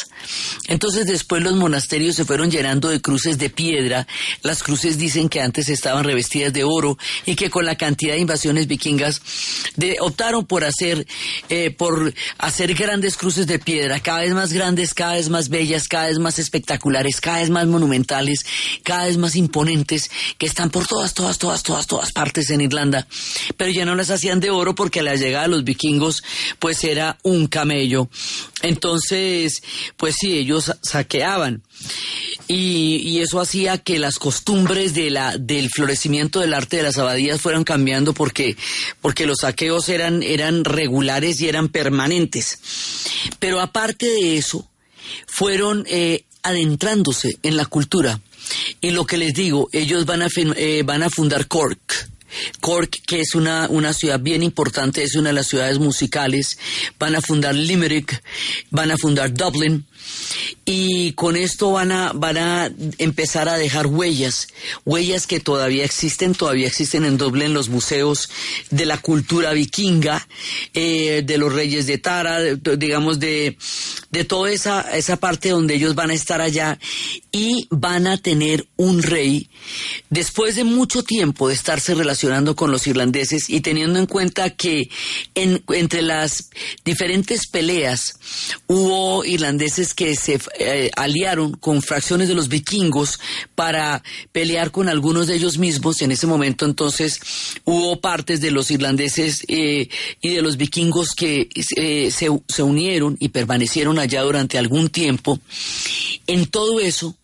Entonces 0.67 1.07
después 1.07 1.45
los 1.45 1.55
monasterios 1.55 2.17
se 2.17 2.25
fueron 2.25 2.51
llenando 2.51 2.89
de 2.89 3.01
cruces 3.01 3.39
de 3.39 3.51
piedra, 3.51 4.09
las 4.43 4.65
cruces 4.65 4.99
dicen 4.99 5.29
que 5.29 5.41
antes 5.41 5.69
estaban 5.69 6.03
revestidas 6.03 6.53
de 6.53 6.65
oro, 6.65 6.88
y 7.27 7.35
que 7.35 7.51
con 7.51 7.67
la 7.67 7.77
cantidad 7.77 8.15
de 8.15 8.21
invasiones 8.21 8.67
vikingas 8.67 9.21
optaron 10.01 10.47
por 10.47 10.65
hacer, 10.65 11.07
eh, 11.49 11.71
por 11.71 12.15
hacer 12.39 12.75
grandes 12.75 13.17
cruces 13.17 13.47
de 13.47 13.59
piedra, 13.59 14.01
cada 14.01 14.21
vez 14.21 14.33
más 14.33 14.53
grandes, 14.53 14.95
cada 14.95 15.15
vez 15.15 15.29
más 15.29 15.49
bellas, 15.49 15.89
cada 15.89 16.07
vez 16.07 16.19
más 16.19 16.39
espectaculares, 16.39 17.21
cada 17.21 17.41
vez 17.41 17.51
más 17.51 17.67
monumentales, 17.67 18.47
cada 18.83 19.07
vez 19.07 19.17
más 19.17 19.37
imponentes, 19.37 20.11
que 20.39 20.47
están 20.47 20.71
por 20.71 20.87
todas, 20.87 21.15
todas, 21.15 21.39
todas, 21.39 21.63
todas, 21.63 21.87
todas 21.87 22.13
partes 22.13 22.51
en 22.51 22.61
Irlanda, 22.61 23.07
pero 23.57 23.71
ya 23.71 23.85
no 23.85 23.95
las 23.95 24.11
hacían 24.11 24.41
de 24.41 24.51
oro 24.51 24.75
porque 24.75 25.01
a 25.01 25.03
la 25.03 25.17
llegada 25.17 25.45
de 25.45 25.51
los 25.51 25.65
vikingos 25.65 26.23
pues 26.59 26.85
era 26.85 27.19
un 27.23 27.47
camello. 27.47 28.09
Entonces, 28.63 29.63
pues 29.97 30.17
sí, 30.19 30.37
ellos 30.39 30.73
saqueaban. 30.83 31.63
Y, 32.47 33.19
eso 33.21 33.41
hacía 33.41 33.79
que 33.79 33.99
las 33.99 34.19
costumbres 34.19 34.95
de 34.95 35.11
la, 35.11 35.37
del 35.37 35.69
florecimiento 35.69 36.41
del 36.41 36.55
arte 36.55 36.79
de 36.79 36.85
las 36.85 36.97
abadías 36.97 37.41
fueran 37.41 37.65
cambiando 37.65 38.15
porque, 38.15 38.57
porque 39.03 39.27
los 39.27 39.39
saqueos 39.41 39.89
eran, 39.89 40.23
eran 40.23 40.65
regulares 40.65 41.41
y 41.41 41.49
eran 41.49 41.69
permanentes. 41.69 42.59
Pero 43.39 43.61
aparte 43.61 44.07
de 44.07 44.39
eso, 44.39 44.67
fueron 45.27 45.85
eh, 45.89 46.25
adentrándose 46.43 47.39
en 47.43 47.57
la 47.57 47.67
cultura. 47.67 48.21
Y 48.81 48.93
lo 48.93 49.05
que 49.05 49.19
les 49.19 49.35
digo, 49.35 49.69
ellos 49.73 50.07
van 50.07 50.23
a, 50.23 50.29
eh, 50.57 50.83
van 50.85 51.03
a 51.03 51.11
fundar 51.11 51.49
Cork. 51.49 52.09
Cork, 52.61 52.97
que 53.07 53.21
es 53.21 53.35
una, 53.35 53.69
una 53.69 53.93
ciudad 53.93 54.21
bien 54.21 54.43
importante, 54.43 55.03
es 55.03 55.15
una 55.17 55.31
de 55.31 55.35
las 55.35 55.49
ciudades 55.49 55.79
musicales, 55.79 56.59
van 56.99 57.17
a 57.17 57.23
fundar 57.23 57.55
Limerick, 57.55 58.23
van 58.71 58.91
a 58.91 58.99
fundar 58.99 59.33
Dublin, 59.33 59.87
y 60.65 61.13
con 61.13 61.37
esto 61.37 61.73
van 61.73 61.93
a, 61.93 62.13
van 62.13 62.37
a 62.37 62.71
empezar 62.99 63.49
a 63.49 63.57
dejar 63.57 63.87
huellas, 63.87 64.49
huellas 64.85 65.27
que 65.27 65.41
todavía 65.41 65.85
existen, 65.85 66.35
todavía 66.35 66.67
existen 66.67 67.05
en 67.05 67.17
doble 67.17 67.47
en 67.47 67.55
los 67.55 67.69
museos 67.69 68.29
de 68.71 68.87
la 68.87 68.99
cultura 68.99 69.53
vikinga, 69.53 70.27
eh, 70.75 71.23
de 71.25 71.39
los 71.39 71.53
reyes 71.53 71.87
de 71.87 71.99
Tara, 71.99 72.41
digamos 72.43 73.19
de, 73.19 73.57
de 74.11 74.25
toda 74.25 74.51
esa, 74.51 74.81
esa 74.97 75.17
parte 75.17 75.51
donde 75.51 75.75
ellos 75.75 75.95
van 75.95 76.11
a 76.11 76.15
estar 76.15 76.41
allá 76.41 76.79
y 77.33 77.67
van 77.71 78.07
a 78.07 78.17
tener 78.17 78.69
un 78.77 79.03
rey. 79.03 79.49
Después 80.11 80.57
de 80.57 80.65
mucho 80.65 81.03
tiempo 81.03 81.49
de 81.49 81.55
estarse 81.55 81.95
relacionando 81.95 82.57
con 82.57 82.71
los 82.71 82.87
irlandeses 82.87 83.51
y 83.51 83.61
teniendo 83.61 83.99
en 83.99 84.07
cuenta 84.07 84.51
que 84.51 84.91
en, 85.35 85.63
entre 85.69 86.03
las 86.03 86.51
diferentes 86.85 87.47
peleas 87.47 88.19
hubo 88.67 89.25
irlandeses 89.25 89.95
que 89.99 90.15
se 90.15 90.39
eh, 90.61 90.93
aliaron 90.95 91.55
con 91.55 91.83
fracciones 91.83 92.29
de 92.29 92.35
los 92.37 92.49
vikingos 92.49 93.19
para 93.57 94.05
pelear 94.31 94.71
con 94.71 94.89
algunos 94.89 95.27
de 95.27 95.35
ellos 95.35 95.59
mismos. 95.59 96.01
En 96.03 96.13
ese 96.13 96.29
momento 96.29 96.67
entonces 96.67 97.19
hubo 97.65 98.01
partes 98.01 98.41
de 98.41 98.53
los 98.53 98.71
irlandeses 98.71 99.45
eh, 99.49 99.89
y 100.21 100.29
de 100.29 100.41
los 100.41 100.57
vikingos 100.57 101.17
que 101.17 101.49
eh, 101.75 102.13
se, 102.13 102.29
se 102.47 102.63
unieron 102.63 103.17
y 103.19 103.31
permanecieron 103.31 103.99
allá 103.99 104.23
durante 104.23 104.57
algún 104.57 104.89
tiempo. 104.89 105.41
En 106.29 106.47
todo 106.47 106.79
eso, 106.79 107.17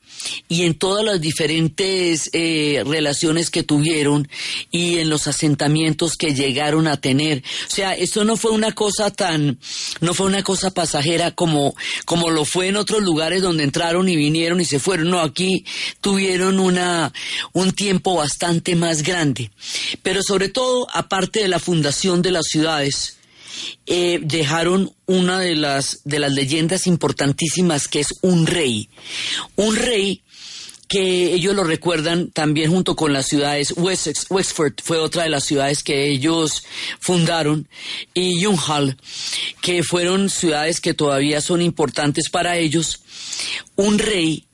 y 0.49 0.63
en 0.63 0.75
todas 0.75 1.05
las 1.05 1.21
diferentes 1.21 2.31
eh, 2.33 2.83
relaciones 2.87 3.51
que 3.51 3.63
tuvieron 3.63 4.29
y 4.71 4.99
en 4.99 5.11
los 5.11 5.27
asentamientos 5.27 6.17
que 6.17 6.35
llegaron 6.35 6.87
a 6.87 7.01
tener. 7.01 7.43
O 7.69 7.71
sea, 7.71 7.95
esto 7.95 8.25
no 8.25 8.37
fue 8.37 8.51
una 8.53 8.73
cosa 8.73 9.11
tan, 9.11 9.59
no 10.01 10.15
fue 10.15 10.27
una 10.27 10.43
cosa 10.43 10.71
pasajera 10.71 11.31
como, 11.31 11.75
como 12.05 12.31
lo 12.31 12.45
fue 12.45 12.69
en 12.69 12.77
otros 12.77 13.03
lugares 13.03 13.43
donde 13.43 13.65
entraron 13.65 14.09
y 14.09 14.17
vinieron 14.17 14.61
y 14.61 14.65
se 14.65 14.79
fueron. 14.79 15.11
No, 15.11 15.21
aquí 15.21 15.65
tuvieron 16.01 16.59
una, 16.59 17.13
un 17.53 17.73
tiempo 17.73 18.15
bastante 18.15 18.77
más 18.77 19.03
grande. 19.03 19.51
Pero 20.03 20.23
sobre 20.23 20.49
todo, 20.49 20.87
aparte 20.93 21.41
de 21.41 21.49
la 21.49 21.59
fundación 21.59 22.23
de 22.23 22.31
las 22.31 22.47
ciudades, 22.47 23.19
eh, 23.87 24.21
dejaron 24.23 24.93
una 25.07 25.39
de 25.41 25.57
las, 25.57 26.01
de 26.05 26.19
las 26.19 26.33
leyendas 26.33 26.87
importantísimas 26.87 27.89
que 27.89 28.01
es 28.01 28.09
un 28.23 28.47
rey. 28.47 28.89
Un 29.57 29.77
rey 29.77 30.23
que 30.89 31.33
ellos 31.33 31.55
lo 31.55 31.65
recuerdan 31.65 32.31
también 32.31 32.71
junto 32.71 32.95
con 32.95 33.13
las 33.13 33.27
ciudades 33.27 33.75
Wessex, 33.77 34.27
Wexford 34.31 34.75
fue 34.83 34.99
otra 34.99 35.25
de 35.25 35.29
las 35.29 35.45
ciudades 35.45 35.83
que 35.83 36.09
ellos 36.09 36.63
fundaron 37.01 37.69
y 38.13 38.45
Junghal 38.45 38.97
que 39.61 39.83
fueron 39.83 40.29
ciudades 40.29 40.81
que 40.81 40.95
todavía 40.95 41.41
son 41.41 41.63
importantes 41.63 42.29
para 42.29 42.59
ellos 42.59 43.01
un 43.77 43.99
rey 43.99 44.45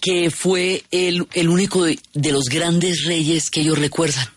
que 0.00 0.30
fue 0.30 0.84
el, 0.90 1.26
único 1.48 1.84
de 1.84 2.32
los 2.32 2.46
grandes 2.46 3.04
reyes 3.04 3.50
que 3.50 3.60
ellos 3.60 3.78
recuerdan 3.78 4.28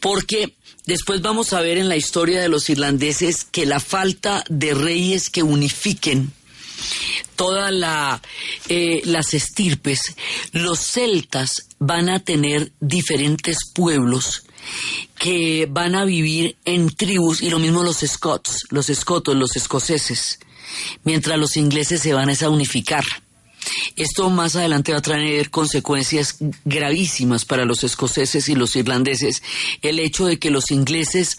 porque 0.00 0.54
Después 0.88 1.20
vamos 1.20 1.52
a 1.52 1.60
ver 1.60 1.76
en 1.76 1.90
la 1.90 1.98
historia 1.98 2.40
de 2.40 2.48
los 2.48 2.70
irlandeses 2.70 3.44
que 3.44 3.66
la 3.66 3.78
falta 3.78 4.42
de 4.48 4.72
reyes 4.72 5.28
que 5.28 5.42
unifiquen 5.42 6.32
todas 7.36 7.70
la, 7.74 8.22
eh, 8.70 9.02
las 9.04 9.34
estirpes, 9.34 10.00
los 10.52 10.78
celtas 10.78 11.66
van 11.78 12.08
a 12.08 12.20
tener 12.20 12.72
diferentes 12.80 13.58
pueblos 13.74 14.44
que 15.18 15.68
van 15.70 15.94
a 15.94 16.06
vivir 16.06 16.56
en 16.64 16.88
tribus 16.88 17.42
y 17.42 17.50
lo 17.50 17.58
mismo 17.58 17.82
los 17.82 17.98
scots, 17.98 18.64
los 18.70 18.88
escotos, 18.88 19.36
los 19.36 19.56
escoceses, 19.56 20.38
mientras 21.04 21.38
los 21.38 21.58
ingleses 21.58 22.00
se 22.00 22.14
van 22.14 22.30
a 22.30 22.48
unificar. 22.48 23.04
Esto 23.96 24.30
más 24.30 24.56
adelante 24.56 24.92
va 24.92 24.98
a 24.98 25.02
traer 25.02 25.50
consecuencias 25.50 26.36
gravísimas 26.64 27.44
para 27.44 27.64
los 27.64 27.84
escoceses 27.84 28.48
y 28.48 28.54
los 28.54 28.76
irlandeses. 28.76 29.42
El 29.82 29.98
hecho 29.98 30.26
de 30.26 30.38
que 30.38 30.50
los 30.50 30.70
ingleses 30.70 31.38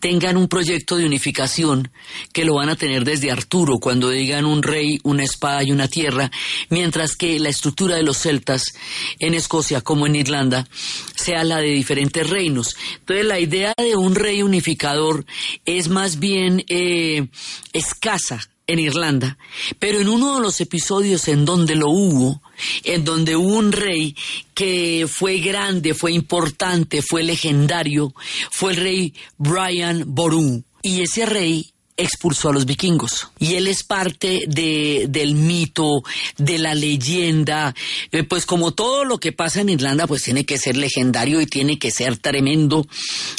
tengan 0.00 0.36
un 0.36 0.48
proyecto 0.48 0.96
de 0.96 1.06
unificación 1.06 1.90
que 2.32 2.44
lo 2.44 2.54
van 2.54 2.68
a 2.68 2.76
tener 2.76 3.04
desde 3.04 3.30
Arturo 3.30 3.78
cuando 3.78 4.10
digan 4.10 4.44
un 4.44 4.62
rey, 4.62 4.98
una 5.02 5.24
espada 5.24 5.62
y 5.62 5.72
una 5.72 5.88
tierra, 5.88 6.30
mientras 6.68 7.16
que 7.16 7.38
la 7.38 7.48
estructura 7.48 7.96
de 7.96 8.02
los 8.02 8.18
celtas 8.18 8.74
en 9.18 9.34
Escocia 9.34 9.80
como 9.80 10.06
en 10.06 10.16
Irlanda 10.16 10.68
sea 11.16 11.44
la 11.44 11.58
de 11.58 11.68
diferentes 11.68 12.28
reinos. 12.28 12.76
Entonces 13.00 13.24
la 13.26 13.40
idea 13.40 13.72
de 13.76 13.96
un 13.96 14.14
rey 14.14 14.42
unificador 14.42 15.24
es 15.64 15.88
más 15.88 16.18
bien 16.18 16.64
eh, 16.68 17.28
escasa 17.72 18.48
en 18.66 18.78
Irlanda, 18.78 19.36
pero 19.78 20.00
en 20.00 20.08
uno 20.08 20.36
de 20.36 20.40
los 20.40 20.60
episodios 20.60 21.28
en 21.28 21.44
donde 21.44 21.76
lo 21.76 21.90
hubo, 21.90 22.40
en 22.82 23.04
donde 23.04 23.36
hubo 23.36 23.56
un 23.56 23.72
rey 23.72 24.16
que 24.54 25.06
fue 25.08 25.38
grande, 25.38 25.94
fue 25.94 26.12
importante, 26.12 27.02
fue 27.02 27.22
legendario, 27.22 28.14
fue 28.50 28.72
el 28.72 28.78
rey 28.78 29.14
Brian 29.36 30.04
Boru. 30.06 30.64
Y 30.82 31.00
ese 31.00 31.24
rey 31.24 31.74
expulsó 31.96 32.48
a 32.48 32.52
los 32.52 32.66
vikingos. 32.66 33.28
Y 33.38 33.54
él 33.54 33.66
es 33.66 33.84
parte 33.84 34.44
de, 34.46 35.06
del 35.08 35.34
mito, 35.34 36.02
de 36.36 36.58
la 36.58 36.74
leyenda. 36.74 37.74
Eh, 38.10 38.24
pues 38.24 38.46
como 38.46 38.72
todo 38.72 39.04
lo 39.04 39.18
que 39.18 39.32
pasa 39.32 39.60
en 39.60 39.68
Irlanda, 39.68 40.06
pues 40.06 40.22
tiene 40.22 40.44
que 40.44 40.58
ser 40.58 40.76
legendario 40.76 41.40
y 41.40 41.46
tiene 41.46 41.78
que 41.78 41.90
ser 41.90 42.18
tremendo 42.18 42.86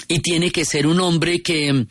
y 0.07 0.19
tiene 0.19 0.51
que 0.51 0.65
ser 0.65 0.87
un 0.87 0.99
hombre 0.99 1.41
que 1.41 1.85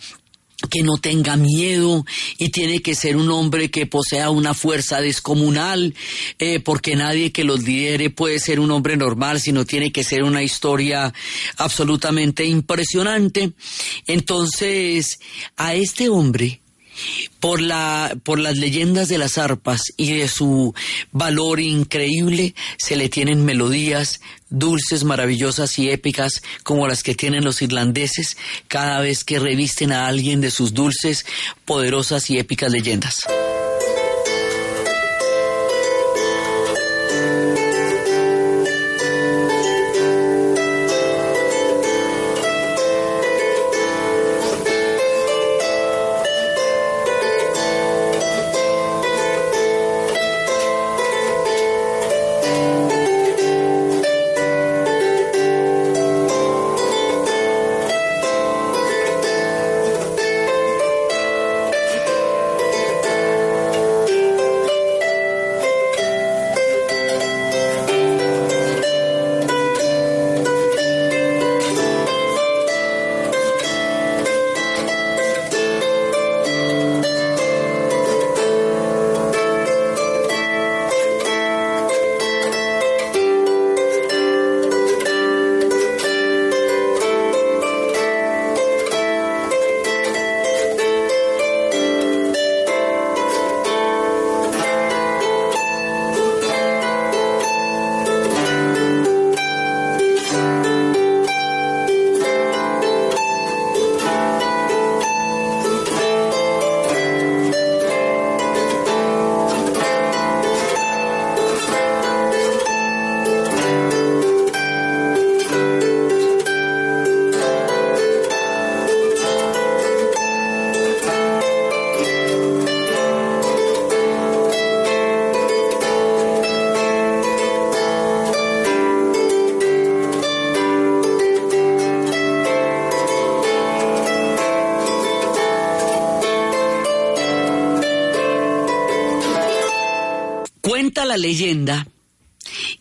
que 0.68 0.82
no 0.82 0.98
tenga 0.98 1.36
miedo 1.36 2.04
y 2.38 2.50
tiene 2.50 2.80
que 2.82 2.94
ser 2.94 3.16
un 3.16 3.30
hombre 3.30 3.70
que 3.70 3.86
posea 3.86 4.30
una 4.30 4.54
fuerza 4.54 5.00
descomunal, 5.00 5.94
eh, 6.38 6.60
porque 6.60 6.96
nadie 6.96 7.32
que 7.32 7.44
los 7.44 7.62
lidere 7.62 8.10
puede 8.10 8.38
ser 8.38 8.60
un 8.60 8.70
hombre 8.70 8.96
normal, 8.96 9.40
sino 9.40 9.64
tiene 9.64 9.92
que 9.92 10.04
ser 10.04 10.22
una 10.22 10.42
historia 10.42 11.12
absolutamente 11.56 12.44
impresionante. 12.44 13.52
Entonces, 14.06 15.18
a 15.56 15.74
este 15.74 16.08
hombre, 16.08 16.60
por, 17.40 17.60
la, 17.60 18.16
por 18.22 18.38
las 18.38 18.56
leyendas 18.56 19.08
de 19.08 19.18
las 19.18 19.38
arpas 19.38 19.82
y 19.96 20.18
de 20.18 20.28
su 20.28 20.74
valor 21.12 21.60
increíble, 21.60 22.54
se 22.78 22.96
le 22.96 23.08
tienen 23.08 23.44
melodías 23.44 24.20
dulces, 24.50 25.04
maravillosas 25.04 25.78
y 25.78 25.90
épicas 25.90 26.42
como 26.62 26.86
las 26.86 27.02
que 27.02 27.14
tienen 27.14 27.44
los 27.44 27.62
irlandeses 27.62 28.36
cada 28.68 29.00
vez 29.00 29.24
que 29.24 29.38
revisten 29.38 29.92
a 29.92 30.06
alguien 30.06 30.40
de 30.40 30.50
sus 30.50 30.74
dulces, 30.74 31.26
poderosas 31.64 32.30
y 32.30 32.38
épicas 32.38 32.70
leyendas. 32.70 33.24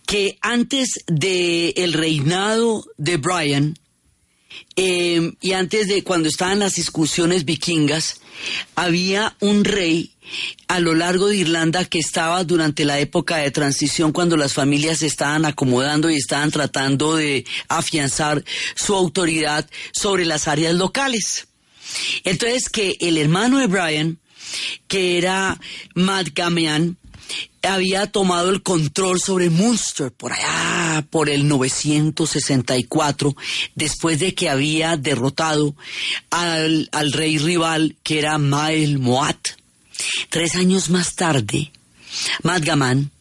Que 0.05 0.37
antes 0.41 0.89
del 1.07 1.73
el 1.75 1.93
reinado 1.93 2.85
de 2.97 3.17
Brian 3.17 3.79
em, 4.75 5.35
y 5.41 5.53
antes 5.53 5.87
de 5.87 6.03
cuando 6.03 6.29
estaban 6.29 6.59
las 6.59 6.75
discusiones 6.75 7.45
vikingas, 7.45 8.21
había 8.75 9.35
un 9.39 9.63
rey 9.63 10.11
a 10.67 10.79
lo 10.79 10.93
largo 10.95 11.27
de 11.27 11.37
Irlanda 11.37 11.85
que 11.85 11.99
estaba 11.99 12.43
durante 12.43 12.85
la 12.85 12.99
época 12.99 13.37
de 13.37 13.51
transición 13.51 14.11
cuando 14.11 14.37
las 14.37 14.53
familias 14.53 14.99
se 14.99 15.07
estaban 15.07 15.45
acomodando 15.45 16.09
y 16.09 16.15
estaban 16.15 16.51
tratando 16.51 17.15
de 17.15 17.45
afianzar 17.67 18.43
su 18.75 18.95
autoridad 18.95 19.69
sobre 19.93 20.25
las 20.25 20.47
áreas 20.47 20.73
locales. 20.73 21.47
Entonces 22.23 22.69
que 22.69 22.97
el 22.99 23.17
hermano 23.17 23.59
de 23.59 23.67
Brian, 23.67 24.19
que 24.87 25.17
era 25.17 25.59
Matt 25.93 26.29
Gamean, 26.33 26.97
había 27.61 28.07
tomado 28.07 28.49
el 28.49 28.61
control 28.61 29.19
sobre 29.19 29.49
Munster 29.49 30.11
por 30.11 30.33
allá, 30.33 31.05
por 31.09 31.29
el 31.29 31.47
964, 31.47 33.35
después 33.75 34.19
de 34.19 34.35
que 34.35 34.49
había 34.49 34.97
derrotado 34.97 35.75
al, 36.29 36.89
rey 37.11 37.37
rival 37.37 37.95
que 38.03 38.19
era 38.19 38.37
Mael 38.37 38.99
Moat. 38.99 39.49
Tres 40.29 40.55
años 40.55 40.89
más 40.89 41.15
tarde, 41.15 41.71
Madgaman, 42.43 43.11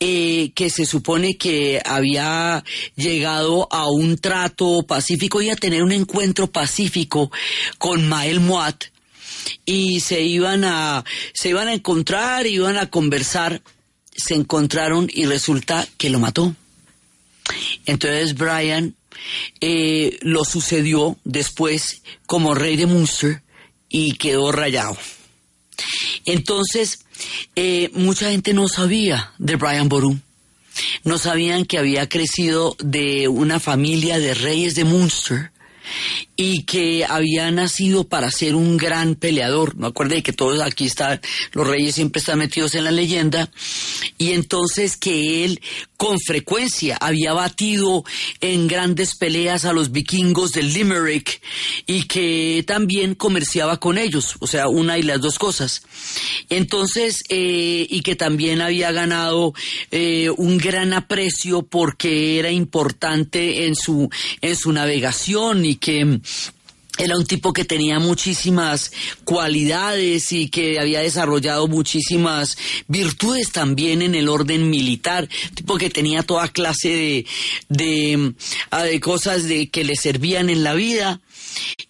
eh, 0.00 0.50
que 0.54 0.70
se 0.70 0.86
supone 0.86 1.36
que 1.36 1.80
había 1.84 2.64
llegado 2.96 3.68
a 3.70 3.88
un 3.90 4.16
trato 4.16 4.82
pacífico 4.82 5.42
y 5.42 5.50
a 5.50 5.56
tener 5.56 5.82
un 5.82 5.92
encuentro 5.92 6.48
pacífico 6.48 7.30
con 7.78 8.08
Mael 8.08 8.40
Moat, 8.40 8.86
y 9.64 10.00
se 10.00 10.22
iban 10.22 10.64
a, 10.64 11.04
se 11.32 11.50
iban 11.50 11.68
a 11.68 11.74
encontrar, 11.74 12.46
iban 12.46 12.76
a 12.76 12.90
conversar, 12.90 13.62
se 14.14 14.34
encontraron 14.34 15.08
y 15.12 15.26
resulta 15.26 15.86
que 15.96 16.10
lo 16.10 16.18
mató. 16.18 16.54
Entonces 17.86 18.34
Brian 18.34 18.94
eh, 19.60 20.18
lo 20.22 20.44
sucedió 20.44 21.18
después 21.24 22.02
como 22.26 22.54
rey 22.54 22.76
de 22.76 22.86
Munster 22.86 23.42
y 23.88 24.14
quedó 24.14 24.52
rayado. 24.52 24.96
Entonces, 26.24 27.04
eh, 27.56 27.90
mucha 27.94 28.30
gente 28.30 28.54
no 28.54 28.68
sabía 28.68 29.32
de 29.38 29.56
Brian 29.56 29.88
Boru. 29.88 30.18
No 31.04 31.18
sabían 31.18 31.64
que 31.64 31.78
había 31.78 32.08
crecido 32.08 32.76
de 32.78 33.28
una 33.28 33.60
familia 33.60 34.18
de 34.18 34.34
reyes 34.34 34.74
de 34.74 34.84
Munster 34.84 35.50
y 36.42 36.62
que 36.62 37.04
había 37.06 37.50
nacido 37.50 38.08
para 38.08 38.30
ser 38.30 38.54
un 38.54 38.78
gran 38.78 39.14
peleador. 39.14 39.76
No 39.76 39.88
acuerde 39.88 40.22
que 40.22 40.32
todos 40.32 40.58
aquí 40.62 40.86
están, 40.86 41.20
los 41.52 41.66
reyes 41.66 41.96
siempre 41.96 42.20
están 42.20 42.38
metidos 42.38 42.74
en 42.74 42.84
la 42.84 42.90
leyenda, 42.90 43.50
y 44.16 44.32
entonces 44.32 44.96
que 44.96 45.44
él 45.44 45.60
con 45.98 46.18
frecuencia 46.18 46.96
había 46.98 47.34
batido 47.34 48.04
en 48.40 48.68
grandes 48.68 49.16
peleas 49.16 49.66
a 49.66 49.74
los 49.74 49.92
vikingos 49.92 50.52
del 50.52 50.72
Limerick 50.72 51.42
y 51.86 52.04
que 52.04 52.64
también 52.66 53.14
comerciaba 53.14 53.78
con 53.78 53.98
ellos, 53.98 54.36
o 54.40 54.46
sea, 54.46 54.68
una 54.68 54.96
y 54.96 55.02
las 55.02 55.20
dos 55.20 55.38
cosas. 55.38 55.82
Entonces, 56.48 57.22
eh, 57.28 57.86
y 57.90 58.00
que 58.00 58.16
también 58.16 58.62
había 58.62 58.92
ganado 58.92 59.52
eh, 59.90 60.30
un 60.38 60.56
gran 60.56 60.94
aprecio 60.94 61.64
porque 61.64 62.38
era 62.38 62.50
importante 62.50 63.66
en 63.66 63.74
su, 63.74 64.08
en 64.40 64.56
su 64.56 64.72
navegación 64.72 65.66
y 65.66 65.76
que 65.76 66.20
era 66.98 67.16
un 67.16 67.24
tipo 67.24 67.52
que 67.52 67.64
tenía 67.64 67.98
muchísimas 67.98 68.92
cualidades 69.24 70.32
y 70.32 70.48
que 70.48 70.78
había 70.78 71.00
desarrollado 71.00 71.66
muchísimas 71.66 72.58
virtudes 72.88 73.52
también 73.52 74.02
en 74.02 74.14
el 74.14 74.28
orden 74.28 74.68
militar, 74.68 75.28
tipo 75.54 75.78
que 75.78 75.88
tenía 75.88 76.22
toda 76.22 76.48
clase 76.48 77.26
de, 77.68 78.34
ah, 78.70 78.82
de, 78.82 79.00
cosas 79.00 79.48
de, 79.48 79.70
que 79.70 79.84
le 79.84 79.96
servían 79.96 80.50
en 80.50 80.62
la 80.62 80.74
vida 80.74 81.20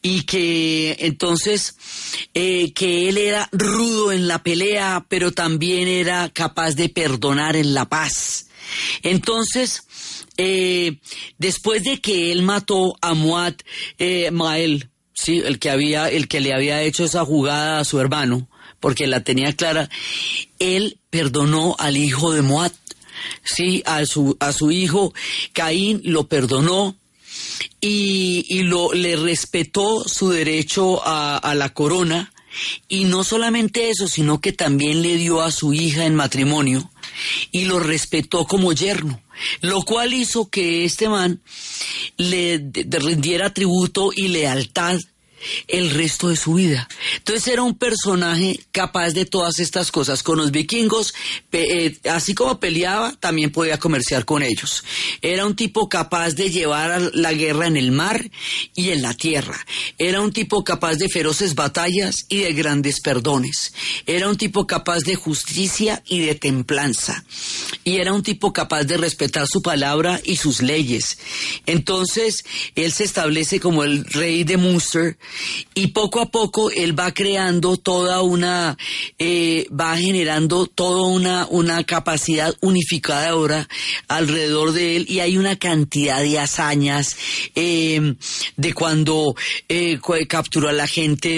y 0.00 0.22
que 0.22 0.96
entonces 1.00 1.74
eh, 2.34 2.72
que 2.72 3.08
él 3.08 3.18
era 3.18 3.48
rudo 3.52 4.12
en 4.12 4.28
la 4.28 4.42
pelea, 4.42 5.04
pero 5.08 5.32
también 5.32 5.88
era 5.88 6.28
capaz 6.28 6.74
de 6.74 6.88
perdonar 6.88 7.56
en 7.56 7.74
la 7.74 7.88
paz. 7.88 8.46
Entonces, 9.02 9.82
eh, 10.42 10.96
después 11.36 11.84
de 11.84 12.00
que 12.00 12.32
él 12.32 12.40
mató 12.40 12.96
a 13.02 13.12
Muad 13.12 13.56
eh, 13.98 14.30
Mael, 14.30 14.88
sí, 15.12 15.42
el 15.44 15.58
que 15.58 15.68
había, 15.68 16.08
el 16.08 16.28
que 16.28 16.40
le 16.40 16.54
había 16.54 16.80
hecho 16.82 17.04
esa 17.04 17.26
jugada 17.26 17.78
a 17.78 17.84
su 17.84 18.00
hermano, 18.00 18.48
porque 18.80 19.06
la 19.06 19.22
tenía 19.22 19.54
clara, 19.54 19.90
él 20.58 20.96
perdonó 21.10 21.76
al 21.78 21.98
hijo 21.98 22.32
de 22.32 22.40
Moab, 22.40 22.72
sí, 23.44 23.82
a 23.84 24.06
su, 24.06 24.38
a 24.40 24.54
su 24.54 24.70
hijo. 24.70 25.12
Caín 25.52 26.00
lo 26.04 26.26
perdonó 26.26 26.96
y, 27.82 28.62
lo, 28.62 28.94
le 28.94 29.16
respetó 29.16 30.08
su 30.08 30.30
derecho 30.30 31.06
a, 31.06 31.36
a 31.36 31.54
la 31.54 31.74
corona. 31.74 32.32
Y 32.88 33.04
no 33.04 33.24
solamente 33.24 33.90
eso, 33.90 34.08
sino 34.08 34.40
que 34.40 34.52
también 34.54 35.02
le 35.02 35.16
dio 35.16 35.42
a 35.42 35.52
su 35.52 35.74
hija 35.74 36.06
en 36.06 36.14
matrimonio 36.14 36.90
y 37.50 37.64
lo 37.64 37.78
respetó 37.78 38.44
como 38.46 38.72
yerno, 38.72 39.20
lo 39.60 39.82
cual 39.82 40.14
hizo 40.14 40.48
que 40.48 40.84
este 40.84 41.08
man 41.08 41.40
le 42.16 42.70
rindiera 42.72 43.52
tributo 43.52 44.10
y 44.14 44.28
lealtad 44.28 44.98
el 45.68 45.90
resto 45.90 46.28
de 46.28 46.36
su 46.36 46.54
vida. 46.54 46.88
Entonces 47.16 47.48
era 47.48 47.62
un 47.62 47.76
personaje 47.76 48.60
capaz 48.72 49.10
de 49.10 49.24
todas 49.24 49.58
estas 49.58 49.90
cosas. 49.90 50.22
Con 50.22 50.38
los 50.38 50.50
vikingos, 50.50 51.14
eh, 51.52 51.98
así 52.10 52.34
como 52.34 52.60
peleaba, 52.60 53.12
también 53.20 53.50
podía 53.50 53.78
comerciar 53.78 54.24
con 54.24 54.42
ellos. 54.42 54.84
Era 55.22 55.46
un 55.46 55.56
tipo 55.56 55.88
capaz 55.88 56.34
de 56.34 56.50
llevar 56.50 57.10
la 57.14 57.32
guerra 57.32 57.66
en 57.66 57.76
el 57.76 57.92
mar 57.92 58.30
y 58.74 58.90
en 58.90 59.02
la 59.02 59.14
tierra. 59.14 59.58
Era 59.98 60.20
un 60.20 60.32
tipo 60.32 60.64
capaz 60.64 60.96
de 60.96 61.08
feroces 61.08 61.54
batallas 61.54 62.26
y 62.28 62.38
de 62.38 62.52
grandes 62.52 63.00
perdones. 63.00 63.72
Era 64.06 64.28
un 64.28 64.36
tipo 64.36 64.66
capaz 64.66 65.00
de 65.00 65.14
justicia 65.14 66.02
y 66.06 66.20
de 66.20 66.34
templanza. 66.34 67.24
Y 67.84 67.96
era 67.96 68.12
un 68.12 68.22
tipo 68.22 68.52
capaz 68.52 68.84
de 68.84 68.96
respetar 68.96 69.46
su 69.46 69.62
palabra 69.62 70.20
y 70.24 70.36
sus 70.36 70.62
leyes. 70.62 71.18
Entonces, 71.66 72.44
él 72.74 72.92
se 72.92 73.04
establece 73.04 73.60
como 73.60 73.84
el 73.84 74.04
rey 74.04 74.44
de 74.44 74.56
Munster 74.56 75.18
y 75.74 75.88
poco 75.88 76.20
a 76.20 76.30
poco 76.30 76.70
él 76.70 76.98
va 76.98 77.12
creando 77.12 77.76
toda 77.76 78.22
una, 78.22 78.76
eh, 79.18 79.66
va 79.68 79.96
generando 79.96 80.66
toda 80.66 81.06
una, 81.06 81.46
una 81.50 81.84
capacidad 81.84 82.54
unificadora 82.60 83.68
alrededor 84.08 84.72
de 84.72 84.96
él. 84.96 85.06
Y 85.08 85.20
hay 85.20 85.36
una 85.36 85.56
cantidad 85.56 86.20
de 86.20 86.38
hazañas 86.38 87.16
eh, 87.54 88.14
de 88.56 88.72
cuando 88.74 89.34
eh, 89.68 89.98
capturó 90.28 90.68
a 90.68 90.72
la 90.72 90.86
gente 90.86 91.28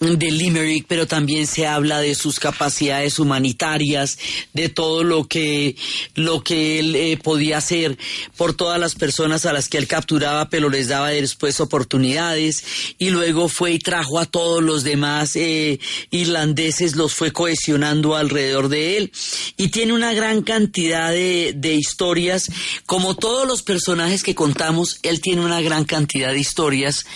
de, 0.00 0.16
de, 0.16 0.30
Limerick, 0.30 0.86
pero 0.86 1.06
también 1.06 1.46
se 1.46 1.66
habla 1.66 2.00
de 2.00 2.14
sus 2.14 2.40
capacidades 2.40 3.18
humanitarias, 3.18 4.18
de 4.52 4.68
todo 4.68 5.04
lo 5.04 5.26
que, 5.26 5.76
lo 6.14 6.42
que 6.42 6.78
él 6.78 6.94
eh, 6.94 7.18
podía 7.22 7.58
hacer 7.58 7.98
por 8.36 8.54
todas 8.54 8.78
las 8.80 8.94
personas 8.94 9.46
a 9.46 9.52
las 9.52 9.68
que 9.68 9.78
él 9.78 9.86
capturaba, 9.86 10.48
pero 10.48 10.68
les 10.68 10.88
daba 10.88 11.10
después 11.10 11.60
oportunidades. 11.60 12.64
Y 12.98 13.05
luego 13.10 13.48
fue 13.48 13.72
y 13.72 13.78
trajo 13.78 14.18
a 14.18 14.26
todos 14.26 14.62
los 14.62 14.84
demás 14.84 15.36
eh, 15.36 15.78
irlandeses, 16.10 16.96
los 16.96 17.14
fue 17.14 17.32
cohesionando 17.32 18.16
alrededor 18.16 18.68
de 18.68 18.96
él. 18.96 19.12
Y 19.56 19.68
tiene 19.68 19.92
una 19.92 20.12
gran 20.12 20.42
cantidad 20.42 21.10
de, 21.10 21.52
de 21.56 21.74
historias, 21.74 22.50
como 22.86 23.16
todos 23.16 23.46
los 23.46 23.62
personajes 23.62 24.22
que 24.22 24.34
contamos, 24.34 24.98
él 25.02 25.20
tiene 25.20 25.44
una 25.44 25.60
gran 25.60 25.84
cantidad 25.84 26.32
de 26.32 26.38
historias, 26.38 27.06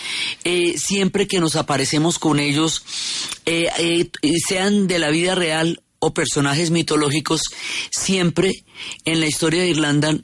eh, 0.43 0.75
siempre 0.77 1.27
que 1.27 1.39
nos 1.39 1.55
aparecemos 1.55 2.19
con 2.19 2.39
ellos, 2.39 2.83
eh, 3.45 4.09
sean 4.47 4.87
de 4.87 4.99
la 4.99 5.09
vida 5.09 5.35
real 5.35 5.81
o 5.99 6.13
personajes 6.13 6.71
mitológicos, 6.71 7.41
siempre 7.91 8.63
en 9.05 9.19
la 9.19 9.27
historia 9.27 9.61
de 9.61 9.69
Irlanda 9.69 10.15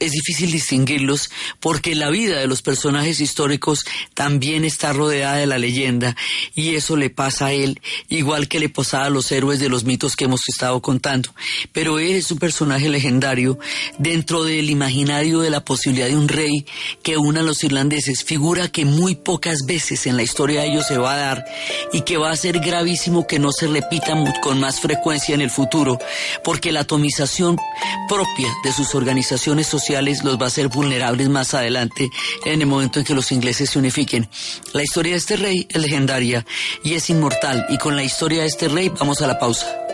es 0.00 0.12
difícil 0.12 0.50
distinguirlos 0.50 1.30
porque 1.60 1.94
la 1.94 2.10
vida 2.10 2.38
de 2.38 2.46
los 2.46 2.62
personajes 2.62 3.20
históricos 3.20 3.84
también 4.14 4.64
está 4.64 4.92
rodeada 4.92 5.36
de 5.36 5.46
la 5.46 5.58
leyenda 5.58 6.16
y 6.54 6.74
eso 6.74 6.96
le 6.96 7.10
pasa 7.10 7.46
a 7.46 7.52
él 7.52 7.80
igual 8.08 8.48
que 8.48 8.60
le 8.60 8.68
pasaba 8.68 9.06
a 9.06 9.10
los 9.10 9.30
héroes 9.32 9.60
de 9.60 9.68
los 9.68 9.84
mitos 9.84 10.16
que 10.16 10.24
hemos 10.24 10.40
estado 10.48 10.80
contando. 10.80 11.34
Pero 11.72 11.98
él 11.98 12.12
es 12.12 12.30
un 12.30 12.38
personaje 12.38 12.88
legendario 12.88 13.58
dentro 13.98 14.44
del 14.44 14.70
imaginario 14.70 15.40
de 15.40 15.50
la 15.50 15.64
posibilidad 15.64 16.08
de 16.08 16.16
un 16.16 16.28
rey 16.28 16.66
que 17.02 17.16
una 17.16 17.40
a 17.40 17.42
los 17.42 17.64
irlandeses, 17.64 18.24
figura 18.24 18.68
que 18.68 18.84
muy 18.84 19.14
pocas 19.14 19.58
veces 19.66 20.06
en 20.06 20.16
la 20.16 20.22
historia 20.22 20.62
de 20.62 20.68
ellos 20.68 20.86
se 20.86 20.98
va 20.98 21.14
a 21.14 21.18
dar 21.18 21.44
y 21.92 22.02
que 22.02 22.16
va 22.16 22.30
a 22.30 22.36
ser 22.36 22.60
gravísimo 22.60 23.26
que 23.26 23.38
no 23.38 23.52
se 23.52 23.66
repita 23.66 24.14
con 24.42 24.60
más 24.60 24.80
frecuencia 24.80 25.34
en 25.34 25.40
el 25.40 25.50
futuro 25.50 25.98
porque 26.42 26.72
la 26.72 26.80
atomización 26.80 27.56
propia 28.08 28.48
de 28.62 28.72
sus 28.72 28.94
organizaciones 28.94 29.66
sociales 29.66 30.24
los 30.24 30.38
va 30.38 30.44
a 30.44 30.48
hacer 30.48 30.68
vulnerables 30.68 31.28
más 31.28 31.54
adelante 31.54 32.10
en 32.44 32.60
el 32.60 32.66
momento 32.66 32.98
en 32.98 33.04
que 33.04 33.14
los 33.14 33.32
ingleses 33.32 33.70
se 33.70 33.78
unifiquen. 33.78 34.28
La 34.72 34.82
historia 34.82 35.12
de 35.12 35.18
este 35.18 35.36
rey 35.36 35.66
es 35.68 35.80
legendaria 35.80 36.44
y 36.82 36.94
es 36.94 37.10
inmortal 37.10 37.66
y 37.68 37.78
con 37.78 37.96
la 37.96 38.04
historia 38.04 38.42
de 38.42 38.48
este 38.48 38.68
rey 38.68 38.88
vamos 38.88 39.22
a 39.22 39.26
la 39.26 39.38
pausa. 39.38 39.93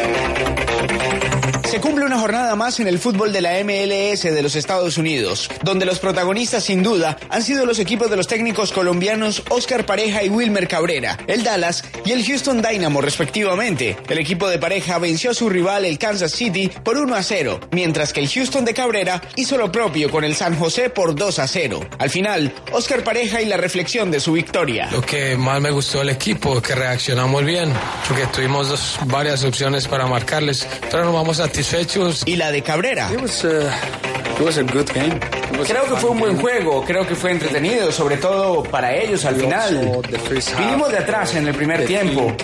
Se 1.71 1.79
cumple 1.79 2.03
una 2.03 2.19
jornada 2.19 2.53
más 2.57 2.81
en 2.81 2.87
el 2.89 2.99
fútbol 2.99 3.31
de 3.31 3.39
la 3.39 3.51
MLS 3.63 4.23
de 4.23 4.41
los 4.41 4.57
Estados 4.57 4.97
Unidos, 4.97 5.49
donde 5.63 5.85
los 5.85 5.99
protagonistas 5.99 6.65
sin 6.65 6.83
duda 6.83 7.17
han 7.29 7.41
sido 7.41 7.65
los 7.65 7.79
equipos 7.79 8.09
de 8.09 8.17
los 8.17 8.27
técnicos 8.27 8.73
colombianos 8.73 9.41
Oscar 9.47 9.85
Pareja 9.85 10.21
y 10.21 10.27
Wilmer 10.27 10.67
Cabrera, 10.67 11.17
el 11.27 11.45
Dallas 11.45 11.85
y 12.03 12.11
el 12.11 12.25
Houston 12.25 12.61
Dynamo 12.61 12.99
respectivamente. 12.99 13.95
El 14.09 14.17
equipo 14.17 14.49
de 14.49 14.59
Pareja 14.59 14.97
venció 14.97 15.31
a 15.31 15.33
su 15.33 15.47
rival 15.47 15.85
el 15.85 15.97
Kansas 15.97 16.33
City 16.33 16.69
por 16.83 16.97
1 16.97 17.15
a 17.15 17.23
0, 17.23 17.61
mientras 17.71 18.11
que 18.11 18.19
el 18.19 18.27
Houston 18.27 18.65
de 18.65 18.73
Cabrera 18.73 19.21
hizo 19.37 19.55
lo 19.55 19.71
propio 19.71 20.11
con 20.11 20.25
el 20.25 20.35
San 20.35 20.59
José 20.59 20.89
por 20.89 21.15
2 21.15 21.39
a 21.39 21.47
0. 21.47 21.87
Al 21.99 22.09
final, 22.09 22.53
Oscar 22.73 23.01
Pareja 23.05 23.41
y 23.41 23.45
la 23.45 23.55
reflexión 23.55 24.11
de 24.11 24.19
su 24.19 24.33
victoria. 24.33 24.89
Lo 24.91 25.01
que 25.01 25.37
más 25.37 25.61
me 25.61 25.71
gustó 25.71 25.99
del 25.99 26.09
equipo 26.09 26.57
es 26.57 26.63
que 26.63 26.75
reaccionamos 26.75 27.45
bien, 27.45 27.71
porque 28.09 28.25
tuvimos 28.27 28.99
varias 29.05 29.45
opciones 29.45 29.87
para 29.87 30.05
marcarles, 30.05 30.67
pero 30.91 31.05
nos 31.05 31.13
vamos 31.13 31.39
a 31.39 31.45
y 32.25 32.35
la 32.37 32.51
de 32.51 32.63
Cabrera. 32.63 33.09
Uh, 33.11 33.27
creo 35.63 35.85
que 35.85 35.95
fue 35.95 36.09
un 36.09 36.19
buen 36.19 36.37
juego, 36.37 36.83
creo 36.83 37.07
que 37.07 37.13
fue 37.13 37.31
entretenido, 37.31 37.91
sobre 37.91 38.17
todo 38.17 38.63
para 38.63 38.95
ellos 38.95 39.23
al 39.25 39.35
final. 39.35 40.01
Vinimos 40.57 40.91
de 40.91 40.97
atrás 40.97 41.35
en 41.35 41.47
el 41.47 41.53
primer 41.53 41.85
tiempo 41.85 42.35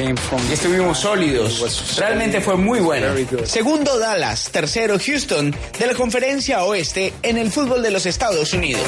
y 0.49 0.53
estuvimos 0.53 0.99
sólidos. 0.99 1.97
Realmente 1.97 2.41
fue 2.41 2.55
muy 2.57 2.79
bueno. 2.79 3.07
Segundo 3.45 3.97
Dallas, 3.97 4.49
tercero 4.51 4.97
Houston 5.03 5.55
de 5.79 5.87
la 5.87 5.95
conferencia 5.95 6.63
oeste 6.63 7.13
en 7.23 7.39
el 7.39 7.49
fútbol 7.49 7.81
de 7.81 7.89
los 7.89 8.05
Estados 8.05 8.53
Unidos. 8.53 8.83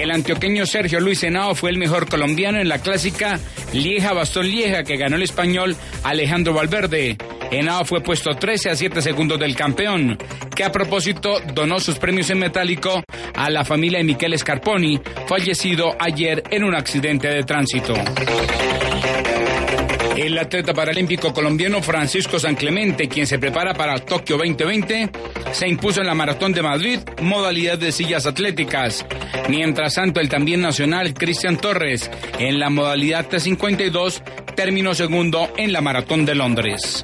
El 0.00 0.10
antioqueño 0.10 0.64
Sergio 0.64 0.98
Luis 1.00 1.22
Henao 1.22 1.54
fue 1.54 1.68
el 1.68 1.76
mejor 1.76 2.08
colombiano 2.08 2.58
en 2.58 2.70
la 2.70 2.78
clásica 2.78 3.38
Lieja-Bastón 3.74 4.48
Lieja 4.48 4.82
que 4.82 4.96
ganó 4.96 5.16
el 5.16 5.22
español 5.22 5.76
Alejandro 6.02 6.54
Valverde. 6.54 7.18
Henao 7.50 7.84
fue 7.84 8.00
puesto 8.00 8.30
13 8.30 8.70
a 8.70 8.74
7 8.76 9.02
segundos 9.02 9.38
del 9.38 9.56
campeón, 9.56 10.18
que 10.54 10.64
a 10.64 10.72
propósito 10.72 11.40
donó 11.52 11.80
sus 11.80 11.98
premios 11.98 12.30
en 12.30 12.38
metálico 12.38 13.02
a 13.34 13.50
la 13.50 13.64
familia 13.64 13.98
de 13.98 14.04
Miquel 14.04 14.38
Scarponi, 14.38 15.00
fallecido 15.26 15.96
ayer 15.98 16.42
en 16.50 16.64
un 16.64 16.74
accidente 16.74 17.28
de 17.28 17.42
tránsito. 17.42 17.94
El 20.16 20.36
atleta 20.38 20.74
paralímpico 20.74 21.32
colombiano 21.32 21.82
Francisco 21.82 22.38
San 22.38 22.54
Clemente, 22.54 23.08
quien 23.08 23.26
se 23.26 23.38
prepara 23.38 23.72
para 23.72 23.98
Tokio 24.00 24.36
2020, 24.36 25.08
se 25.52 25.66
impuso 25.66 26.02
en 26.02 26.06
la 26.06 26.14
Maratón 26.14 26.52
de 26.52 26.62
Madrid, 26.62 27.00
modalidad 27.22 27.78
de 27.78 27.90
sillas 27.90 28.26
atléticas. 28.26 29.06
Mientras 29.48 29.94
tanto, 29.94 30.20
el 30.20 30.28
también 30.28 30.60
nacional 30.60 31.14
Cristian 31.14 31.56
Torres, 31.56 32.10
en 32.38 32.58
la 32.58 32.68
modalidad 32.68 33.30
T52, 33.30 34.22
terminó 34.54 34.94
segundo 34.94 35.50
en 35.56 35.72
la 35.72 35.80
Maratón 35.80 36.26
de 36.26 36.34
Londres. 36.34 37.02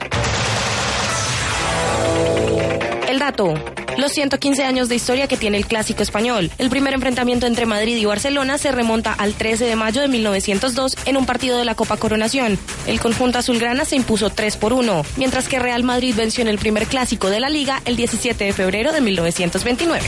Los 3.99 4.13
115 4.13 4.63
años 4.63 4.89
de 4.89 4.95
historia 4.95 5.27
que 5.27 5.37
tiene 5.37 5.57
el 5.57 5.67
clásico 5.67 6.03
español. 6.03 6.51
El 6.59 6.71
primer 6.71 6.95
enfrentamiento 6.95 7.47
entre 7.47 7.67
Madrid 7.67 7.97
y 7.97 8.05
Barcelona 8.05 8.57
se 8.57 8.71
remonta 8.71 9.13
al 9.13 9.35
13 9.35 9.65
de 9.65 9.75
mayo 9.75 10.01
de 10.01 10.09
1902 10.09 10.97
en 11.07 11.17
un 11.17 11.27
partido 11.27 11.59
de 11.59 11.65
la 11.65 11.75
Copa 11.75 11.97
Coronación. 11.97 12.57
El 12.87 13.01
conjunto 13.01 13.39
azulgrana 13.39 13.85
se 13.85 13.97
impuso 13.97 14.31
3 14.31 14.57
por 14.59 14.73
1, 14.73 15.05
mientras 15.17 15.49
que 15.49 15.59
Real 15.59 15.83
Madrid 15.83 16.15
venció 16.17 16.43
en 16.43 16.49
el 16.49 16.59
primer 16.59 16.87
clásico 16.87 17.29
de 17.29 17.41
la 17.41 17.49
liga 17.49 17.83
el 17.85 17.97
17 17.97 18.45
de 18.45 18.53
febrero 18.53 18.93
de 18.93 19.01
1929. 19.01 20.05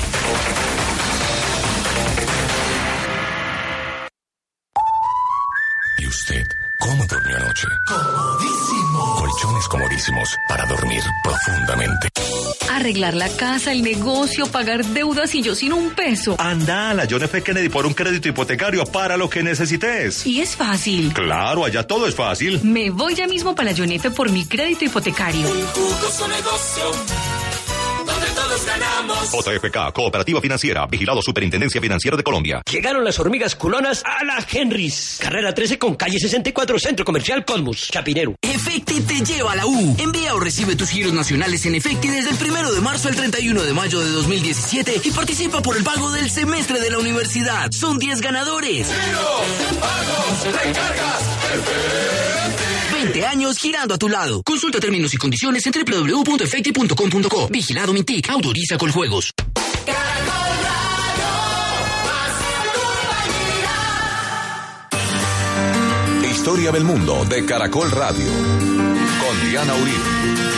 Cómo 6.78 7.04
durmió 7.06 7.36
anoche? 7.36 7.66
Comodísimo. 7.86 9.14
Colchones 9.16 9.68
comodísimos 9.68 10.36
para 10.48 10.64
dormir 10.66 11.02
profundamente. 11.22 12.08
Arreglar 12.70 13.14
la 13.14 13.28
casa, 13.28 13.72
el 13.72 13.82
negocio, 13.82 14.46
pagar 14.46 14.84
deudas 14.84 15.34
y 15.34 15.42
yo 15.42 15.54
sin 15.54 15.72
un 15.72 15.90
peso. 15.90 16.36
Anda 16.38 16.90
a 16.90 16.94
la 16.94 17.06
John 17.10 17.22
F. 17.22 17.42
Kennedy 17.42 17.68
por 17.68 17.86
un 17.86 17.94
crédito 17.94 18.28
hipotecario 18.28 18.84
para 18.86 19.16
lo 19.16 19.28
que 19.28 19.42
necesites. 19.42 20.24
Y 20.26 20.40
es 20.40 20.54
fácil. 20.54 21.12
Claro, 21.12 21.64
allá 21.64 21.86
todo 21.86 22.06
es 22.06 22.14
fácil. 22.14 22.60
Me 22.62 22.90
voy 22.90 23.14
ya 23.14 23.26
mismo 23.26 23.54
para 23.54 23.72
la 23.72 23.76
John 23.76 23.90
F. 23.90 24.10
por 24.12 24.30
mi 24.30 24.46
crédito 24.46 24.84
hipotecario. 24.84 25.48
Un 25.50 25.66
jugoso 25.66 26.28
negocio 26.28 26.92
todos 28.58 28.66
ganamos. 28.66 29.30
JFK, 29.32 29.92
Cooperativa 29.92 30.40
Financiera, 30.40 30.86
Vigilado 30.86 31.22
Superintendencia 31.22 31.80
Financiera 31.80 32.16
de 32.16 32.22
Colombia. 32.22 32.62
Llegaron 32.70 33.04
las 33.04 33.18
hormigas 33.18 33.54
culonas 33.54 34.02
a 34.04 34.24
la 34.24 34.44
Henrys. 34.50 35.18
Carrera 35.20 35.54
13 35.54 35.78
con 35.78 35.94
calle 35.94 36.18
64, 36.18 36.78
Centro 36.78 37.04
Comercial 37.04 37.44
Colmus, 37.44 37.90
Chapinero. 37.90 38.34
Efecti 38.42 39.00
te 39.00 39.24
lleva 39.24 39.52
a 39.52 39.56
la 39.56 39.66
U. 39.66 39.96
Envía 39.98 40.34
o 40.34 40.40
recibe 40.40 40.76
tus 40.76 40.90
giros 40.90 41.12
nacionales 41.12 41.64
en 41.66 41.74
Efecti 41.74 42.08
desde 42.08 42.30
el 42.30 42.36
primero 42.36 42.72
de 42.72 42.80
marzo 42.80 43.08
al 43.08 43.16
31 43.16 43.62
de 43.62 43.72
mayo 43.72 44.00
de 44.00 44.10
2017 44.10 45.00
y 45.04 45.10
participa 45.10 45.62
por 45.62 45.76
el 45.76 45.84
pago 45.84 46.10
del 46.12 46.30
semestre 46.30 46.80
de 46.80 46.90
la 46.90 46.98
universidad. 46.98 47.70
Son 47.70 47.98
10 47.98 48.20
ganadores. 48.20 48.88
Giros, 48.88 49.80
pagos, 49.80 50.64
recargas, 50.64 51.22
Efecti. 51.54 52.57
20 52.98 53.26
años 53.26 53.58
girando 53.58 53.94
a 53.94 53.98
tu 53.98 54.08
lado. 54.08 54.42
Consulta 54.42 54.80
términos 54.80 55.14
y 55.14 55.18
condiciones 55.18 55.64
en 55.64 55.72
www.efecti.com.co. 55.72 57.48
Vigilado 57.48 57.92
Mintic. 57.92 58.28
Autoriza 58.28 58.76
con 58.76 58.90
juegos. 58.90 59.30
Historia 66.28 66.72
del 66.72 66.82
mundo 66.82 67.24
de 67.26 67.46
Caracol 67.46 67.88
Radio. 67.92 68.26
Con 68.26 69.48
Diana 69.48 69.74
Uribe. 69.76 70.57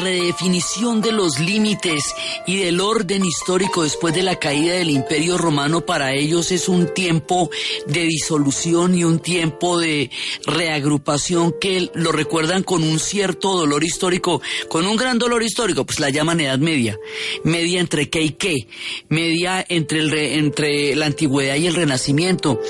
Redefinición 0.00 1.00
de 1.00 1.12
los 1.12 1.38
límites 1.38 2.14
y 2.46 2.56
del 2.56 2.80
orden 2.80 3.24
histórico 3.24 3.84
después 3.84 4.14
de 4.14 4.22
la 4.22 4.36
caída 4.36 4.74
del 4.74 4.90
Imperio 4.90 5.38
Romano 5.38 5.84
para 5.84 6.14
ellos 6.14 6.50
es 6.50 6.68
un 6.68 6.92
tiempo 6.92 7.50
de 7.86 8.02
disolución 8.04 8.94
y 8.94 9.04
un 9.04 9.20
tiempo 9.20 9.78
de 9.78 10.10
reagrupación 10.46 11.54
que 11.60 11.90
lo 11.94 12.12
recuerdan 12.12 12.62
con 12.62 12.82
un 12.82 12.98
cierto 12.98 13.56
dolor 13.56 13.84
histórico, 13.84 14.40
con 14.68 14.86
un 14.86 14.96
gran 14.96 15.18
dolor 15.18 15.42
histórico, 15.42 15.84
pues 15.84 16.00
la 16.00 16.10
llaman 16.10 16.40
Edad 16.40 16.58
Media, 16.58 16.98
media 17.44 17.80
entre 17.80 18.08
qué 18.08 18.22
y 18.22 18.30
qué, 18.30 18.66
media 19.08 19.64
entre, 19.68 20.38
entre 20.38 20.96
la 20.96 21.06
antigüedad 21.06 21.56
y 21.56 21.66
el 21.66 21.74
renacimiento. 21.74 22.60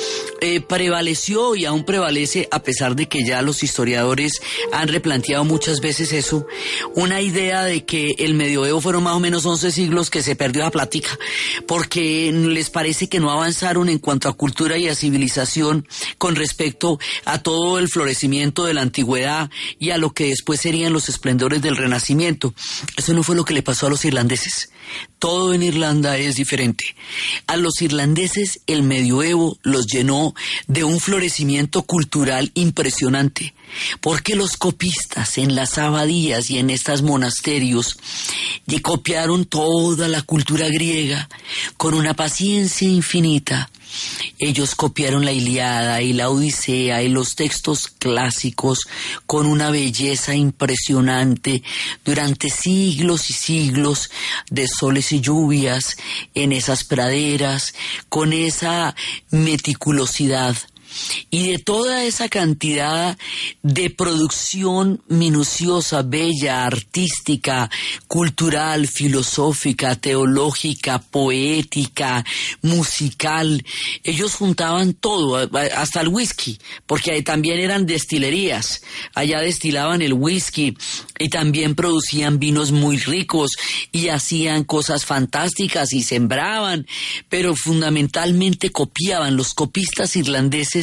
Eh, 0.41 0.61
prevaleció 0.61 1.55
y 1.55 1.65
aún 1.65 1.85
prevalece, 1.85 2.49
a 2.51 2.63
pesar 2.63 2.97
de 2.97 3.07
que 3.07 3.25
ya 3.25 3.43
los 3.43 3.63
historiadores 3.63 4.41
han 4.73 4.89
replanteado 4.89 5.45
muchas 5.45 5.81
veces 5.81 6.13
eso, 6.13 6.47
una 6.95 7.20
idea 7.21 7.65
de 7.65 7.85
que 7.85 8.15
el 8.19 8.35
medioevo 8.35 8.81
fueron 8.81 9.03
más 9.03 9.15
o 9.15 9.21
menos 9.21 9.45
11 9.45 9.71
siglos 9.71 10.11
que 10.11 10.23
se 10.23 10.37
perdió 10.37 10.63
la 10.63 10.71
plática, 10.71 11.11
porque 11.67 12.33
les 12.33 12.71
parece 12.71 13.09
que 13.09 13.21
no 13.21 13.31
avanzaron 13.31 13.89
en 13.89 13.99
cuanto 13.99 14.29
a 14.29 14.35
cultura 14.35 14.79
y 14.79 14.89
a 14.89 14.95
civilización 14.95 15.87
con 16.19 16.37
respecto 16.37 16.99
a 17.25 17.39
todo 17.39 17.79
el 17.79 17.89
florecimiento 17.89 18.65
de 18.65 18.75
la 18.75 18.83
antigüedad 18.83 19.51
y 19.79 19.91
a 19.91 19.99
lo 19.99 20.11
que 20.11 20.29
después 20.29 20.61
serían 20.61 20.93
los 20.93 21.09
esplendores 21.09 21.63
del 21.63 21.77
renacimiento. 21.77 22.55
Eso 22.97 23.13
no 23.13 23.23
fue 23.23 23.37
lo 23.37 23.45
que 23.45 23.55
le 23.55 23.63
pasó 23.63 23.87
a 23.87 23.91
los 23.91 24.05
irlandeses. 24.05 24.71
Todo 25.19 25.55
en 25.55 25.63
Irlanda 25.63 26.17
es 26.17 26.37
diferente. 26.37 26.97
A 27.47 27.57
los 27.57 27.83
irlandeses 27.83 28.61
el 28.67 28.83
medioevo 28.83 29.59
los 29.63 29.87
llenó 29.87 30.35
de 30.67 30.85
un 30.85 31.01
florecimiento 31.01 31.83
cultural 31.83 32.51
impresionante, 32.55 33.55
porque 34.01 34.37
los 34.37 34.57
copistas 34.57 35.39
en 35.39 35.55
las 35.55 35.79
abadías 35.79 36.51
y 36.51 36.59
en 36.59 36.71
estos 36.71 37.03
monasterios 37.03 37.99
y 38.67 38.81
copiaron 38.81 39.45
toda 39.45 40.09
la 40.09 40.23
cultura 40.23 40.69
griega 40.69 41.29
con 41.77 41.95
una 41.95 42.15
paciencia 42.15 42.89
infinita. 42.89 43.71
Ellos 44.39 44.75
copiaron 44.75 45.25
la 45.25 45.33
Iliada 45.33 46.01
y 46.01 46.13
la 46.13 46.31
Odisea 46.31 47.03
y 47.03 47.09
los 47.09 47.35
textos 47.35 47.89
clásicos 47.89 48.87
con 49.27 49.47
una 49.47 49.71
belleza 49.71 50.35
impresionante 50.35 51.63
durante 52.05 52.51
siglos 52.51 53.31
y 53.31 53.33
siglos 53.33 54.11
de 54.49 54.69
soles 54.69 55.13
y 55.13 55.21
lluvias 55.21 55.97
en 56.35 56.53
esas 56.53 56.85
praderas, 56.85 57.75
con 58.09 58.33
esa 58.33 58.95
meticulosidad 59.31 60.57
y 61.31 61.53
de 61.53 61.59
toda 61.59 62.05
esa 62.05 62.29
cantidad 62.29 63.19
de 63.63 63.91
producción 63.91 65.03
minuciosa, 65.09 66.03
bella, 66.03 66.65
artística, 66.67 67.71
cultural, 68.09 68.87
filosófica, 68.87 69.97
teológica, 69.97 70.99
poética, 70.99 72.25
musical, 72.63 73.65
ellos 74.05 74.35
juntaban 74.35 74.95
todo, 74.95 75.49
hasta 75.77 76.01
el 76.01 76.09
whisky, 76.09 76.59
porque 76.87 77.23
también 77.23 77.59
eran 77.59 77.87
destilerías, 77.87 78.83
allá 79.15 79.41
destilaban 79.41 80.03
el 80.03 80.13
whisky 80.13 80.77
y 81.19 81.29
también 81.29 81.75
producían 81.75 82.39
vinos 82.39 82.73
muy 82.73 82.97
ricos 82.97 83.53
y 83.93 84.09
hacían 84.09 84.65
cosas 84.65 85.05
fantásticas 85.05 85.93
y 85.93 86.03
sembraban, 86.03 86.87
pero 87.29 87.55
fundamentalmente 87.55 88.71
copiaban. 88.71 89.37
Los 89.37 89.55
copistas 89.55 90.17
irlandeses 90.17 90.80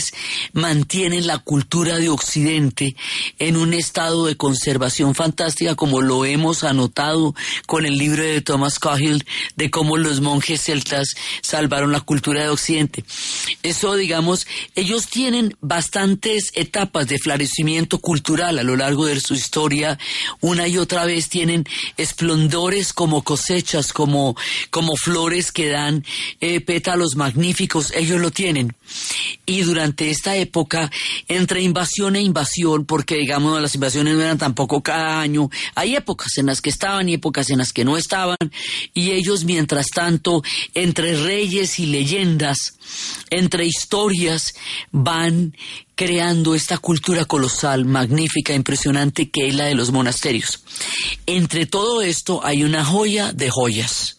mantienen 0.53 1.27
la 1.27 1.39
cultura 1.39 1.97
de 1.97 2.10
Occidente 2.10 2.95
en 3.39 3.57
un 3.57 3.73
estado 3.73 4.25
de 4.25 4.38
conservación 4.38 5.15
fantástica 5.15 5.75
como 5.75 6.01
lo 6.01 6.25
hemos 6.25 6.63
anotado 6.63 7.36
con 7.65 7.86
el 7.86 7.97
libro 7.97 8.23
de 8.23 8.41
Thomas 8.41 8.79
Cahill 8.79 9.25
de 9.55 9.69
cómo 9.71 9.97
los 9.97 10.21
monjes 10.21 10.62
celtas 10.62 11.15
salvaron 11.41 11.91
la 11.91 12.01
cultura 12.01 12.43
de 12.43 12.49
Occidente. 12.49 13.03
Eso, 13.63 13.95
digamos, 13.95 14.47
ellos 14.75 15.07
tienen 15.07 15.55
bastantes 15.62 16.51
etapas 16.53 17.07
de 17.07 17.19
florecimiento 17.19 17.99
cultural 17.99 18.60
a 18.60 18.63
lo 18.63 18.75
largo 18.75 19.05
de 19.05 19.19
su 19.19 19.33
historia. 19.33 19.97
Una 20.41 20.67
y 20.67 20.77
otra 20.77 21.05
vez 21.05 21.29
tienen 21.29 21.65
esplendores 21.97 22.93
como 22.93 23.23
cosechas, 23.23 23.93
como, 23.93 24.36
como 24.69 24.95
flores 24.95 25.51
que 25.51 25.69
dan 25.69 26.03
eh, 26.41 26.62
pétalos 26.62 27.15
magníficos. 27.15 27.91
Ellos 27.91 28.19
lo 28.19 28.31
tienen. 28.31 28.75
Y 29.45 29.62
durante 29.62 29.87
esta 29.97 30.36
época, 30.36 30.91
entre 31.28 31.62
invasión 31.62 32.15
e 32.15 32.21
invasión, 32.21 32.86
porque 32.86 33.15
digamos 33.15 33.62
las 33.62 33.76
invasiones 33.76 34.15
no 34.15 34.21
eran 34.21 34.38
tampoco 34.38 34.82
cada 34.82 35.19
año, 35.21 35.50
hay 35.76 35.95
épocas 35.95 36.38
en 36.38 36.47
las 36.47 36.62
que 36.62 36.69
estaban 36.69 37.10
y 37.10 37.13
épocas 37.15 37.50
en 37.50 37.60
las 37.60 37.73
que 37.73 37.86
no 37.86 37.97
estaban, 37.97 38.38
y 38.93 39.12
ellos 39.12 39.45
mientras 39.45 39.88
tanto, 39.88 40.43
entre 40.73 41.15
reyes 41.23 41.80
y 41.80 41.88
leyendas, 41.88 42.78
entre 43.30 43.65
historias, 43.65 44.56
van 44.91 45.54
creando 45.95 46.54
esta 46.54 46.78
cultura 46.78 47.26
colosal, 47.26 47.86
magnífica, 47.86 48.54
impresionante 48.54 49.32
que 49.32 49.47
es 49.47 49.56
la 49.56 49.65
de 49.65 49.76
los 49.76 49.91
monasterios. 49.91 50.63
Entre 51.26 51.65
todo 51.65 52.02
esto 52.02 52.45
hay 52.45 52.63
una 52.63 52.86
joya 52.86 53.34
de 53.34 53.50
joyas. 53.50 54.16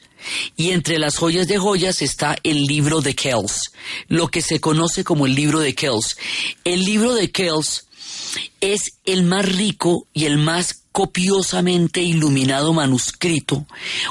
Y 0.56 0.70
entre 0.70 0.98
las 0.98 1.16
joyas 1.16 1.48
de 1.48 1.58
joyas 1.58 2.02
está 2.02 2.36
el 2.42 2.64
libro 2.64 3.00
de 3.00 3.14
Kells, 3.14 3.72
lo 4.08 4.28
que 4.28 4.42
se 4.42 4.60
conoce 4.60 5.04
como 5.04 5.26
el 5.26 5.34
libro 5.34 5.60
de 5.60 5.74
Kells. 5.74 6.16
El 6.64 6.84
libro 6.84 7.14
de 7.14 7.30
Kells 7.30 7.86
es 8.60 8.94
el 9.04 9.22
más 9.22 9.46
rico 9.46 10.06
y 10.12 10.24
el 10.26 10.38
más 10.38 10.77
copiosamente 10.98 12.02
iluminado 12.02 12.72
manuscrito, 12.72 13.64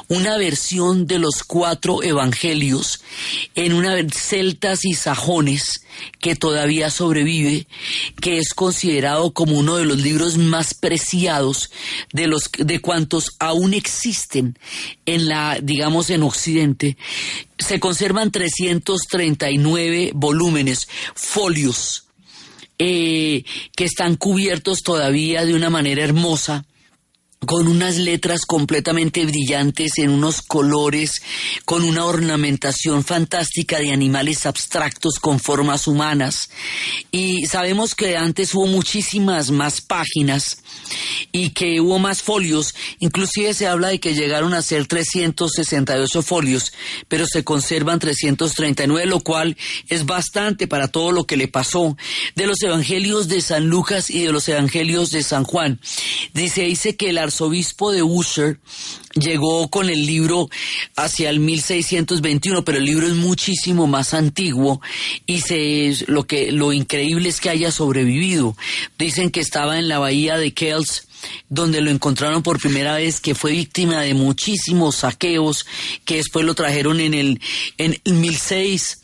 una 0.07 0.37
versión 0.37 1.05
de 1.05 1.19
los 1.19 1.43
cuatro 1.45 2.01
evangelios 2.01 3.01
en 3.55 3.73
una 3.73 3.97
celtas 4.09 4.85
y 4.85 4.93
sajones 4.93 5.81
que 6.21 6.37
todavía 6.37 6.89
sobrevive, 6.89 7.67
que 8.21 8.37
es 8.37 8.53
considerado 8.53 9.33
como 9.33 9.57
uno 9.57 9.75
de 9.75 9.83
los 9.83 9.97
libros 9.97 10.37
más 10.37 10.73
preciados 10.73 11.71
de 12.13 12.27
los 12.27 12.49
de 12.57 12.79
cuantos 12.79 13.35
aún 13.37 13.73
existen 13.73 14.57
en 15.05 15.27
la 15.27 15.59
digamos 15.61 16.09
en 16.09 16.23
occidente. 16.23 16.95
Se 17.59 17.81
conservan 17.81 18.31
339 18.31 20.11
volúmenes, 20.15 20.87
folios 21.15 22.05
eh, 22.79 23.43
que 23.75 23.83
están 23.83 24.15
cubiertos 24.15 24.83
todavía 24.83 25.43
de 25.43 25.53
una 25.53 25.69
manera 25.69 26.01
hermosa 26.01 26.65
con 27.45 27.67
unas 27.67 27.97
letras 27.97 28.45
completamente 28.45 29.25
brillantes 29.25 29.97
en 29.97 30.09
unos 30.09 30.41
colores, 30.41 31.21
con 31.65 31.83
una 31.83 32.05
ornamentación 32.05 33.03
fantástica 33.03 33.79
de 33.79 33.91
animales 33.91 34.45
abstractos 34.45 35.19
con 35.19 35.39
formas 35.39 35.87
humanas. 35.87 36.49
Y 37.11 37.45
sabemos 37.45 37.95
que 37.95 38.17
antes 38.17 38.55
hubo 38.55 38.67
muchísimas 38.67 39.51
más 39.51 39.81
páginas 39.81 40.57
y 41.31 41.49
que 41.51 41.81
hubo 41.81 41.99
más 41.99 42.21
folios, 42.21 42.75
inclusive 42.99 43.53
se 43.53 43.67
habla 43.67 43.89
de 43.89 43.99
que 43.99 44.15
llegaron 44.15 44.53
a 44.53 44.61
ser 44.61 44.87
368 44.87 46.21
folios, 46.21 46.73
pero 47.07 47.25
se 47.25 47.43
conservan 47.43 47.99
339, 47.99 49.07
lo 49.07 49.19
cual 49.19 49.57
es 49.89 50.05
bastante 50.05 50.67
para 50.67 50.87
todo 50.87 51.11
lo 51.11 51.25
que 51.25 51.37
le 51.37 51.47
pasó. 51.47 51.97
De 52.35 52.47
los 52.47 52.61
evangelios 52.61 53.27
de 53.27 53.41
San 53.41 53.67
Lucas 53.67 54.09
y 54.09 54.23
de 54.23 54.31
los 54.31 54.47
evangelios 54.49 55.11
de 55.11 55.23
San 55.23 55.43
Juan, 55.43 55.79
dice, 56.33 56.63
dice 56.63 56.95
que 56.95 57.09
el 57.09 57.17
arzobispo 57.17 57.91
de 57.91 58.03
Usher 58.03 58.59
llegó 59.19 59.69
con 59.69 59.89
el 59.89 60.05
libro 60.05 60.49
hacia 60.95 61.29
el 61.29 61.39
1621, 61.39 62.63
pero 62.63 62.77
el 62.77 62.85
libro 62.85 63.07
es 63.07 63.13
muchísimo 63.13 63.87
más 63.87 64.13
antiguo 64.13 64.81
y 65.25 65.41
se, 65.41 65.93
lo 66.07 66.25
que 66.25 66.51
lo 66.51 66.73
increíble 66.73 67.29
es 67.29 67.39
que 67.39 67.49
haya 67.49 67.71
sobrevivido. 67.71 68.55
Dicen 68.97 69.29
que 69.31 69.39
estaba 69.39 69.79
en 69.79 69.87
la 69.87 69.99
bahía 69.99 70.37
de 70.37 70.53
Donde 71.49 71.81
lo 71.81 71.89
encontraron 71.89 72.43
por 72.43 72.59
primera 72.59 72.95
vez, 72.95 73.19
que 73.19 73.35
fue 73.35 73.51
víctima 73.51 74.01
de 74.01 74.13
muchísimos 74.13 74.97
saqueos, 74.97 75.65
que 76.05 76.17
después 76.17 76.45
lo 76.45 76.55
trajeron 76.55 76.99
en 76.99 77.13
el 77.13 77.41
en 77.77 77.99
el 78.03 78.13
1006 78.13 79.01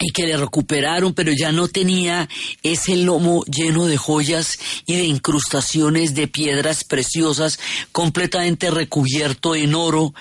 y 0.00 0.12
que 0.12 0.26
le 0.26 0.36
recuperaron, 0.36 1.12
pero 1.12 1.32
ya 1.32 1.50
no 1.50 1.66
tenía 1.66 2.28
ese 2.62 2.96
lomo 2.96 3.44
lleno 3.46 3.86
de 3.86 3.96
joyas 3.96 4.58
y 4.86 4.94
de 4.94 5.04
incrustaciones 5.04 6.14
de 6.14 6.28
piedras 6.28 6.84
preciosas, 6.84 7.58
completamente 7.90 8.70
recubierto 8.70 9.56
en 9.56 9.74
oro, 9.74 10.14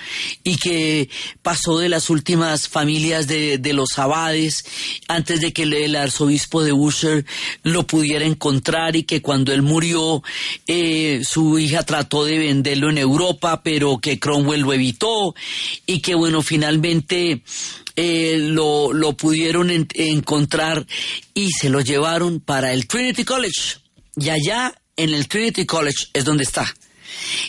y 0.43 0.57
que 0.57 1.09
pasó 1.43 1.77
de 1.77 1.89
las 1.89 2.09
últimas 2.09 2.67
familias 2.67 3.27
de, 3.27 3.59
los 3.73 3.99
abades, 3.99 4.65
antes 5.07 5.41
de 5.41 5.53
que 5.53 5.63
el 5.63 5.95
arzobispo 5.95 6.63
de 6.63 6.73
Usher 6.73 7.25
lo 7.61 7.85
pudiera 7.85 8.25
encontrar, 8.25 8.95
y 8.95 9.03
que 9.03 9.21
cuando 9.21 9.53
él 9.53 9.61
murió, 9.61 10.23
eh, 10.65 11.21
su 11.23 11.59
hija 11.59 11.83
trató 11.83 12.25
de 12.25 12.39
venderlo 12.39 12.89
en 12.89 12.97
Europa, 12.97 13.61
pero 13.61 13.99
que 13.99 14.17
Cromwell 14.17 14.61
lo 14.61 14.73
evitó, 14.73 15.35
y 15.85 15.99
que 15.99 16.15
bueno, 16.15 16.41
finalmente 16.41 17.43
eh, 17.97 18.37
lo, 18.39 18.93
lo, 18.93 19.17
pudieron 19.17 19.69
encontrar 19.71 20.85
y 21.33 21.49
se 21.51 21.69
lo 21.69 21.81
llevaron 21.81 22.39
para 22.39 22.71
el 22.71 22.87
Trinity 22.87 23.25
College. 23.25 23.79
Y 24.15 24.29
allá 24.29 24.73
en 24.95 25.13
el 25.13 25.27
Trinity 25.27 25.65
College 25.65 26.05
es 26.13 26.23
donde 26.23 26.43
está. 26.43 26.73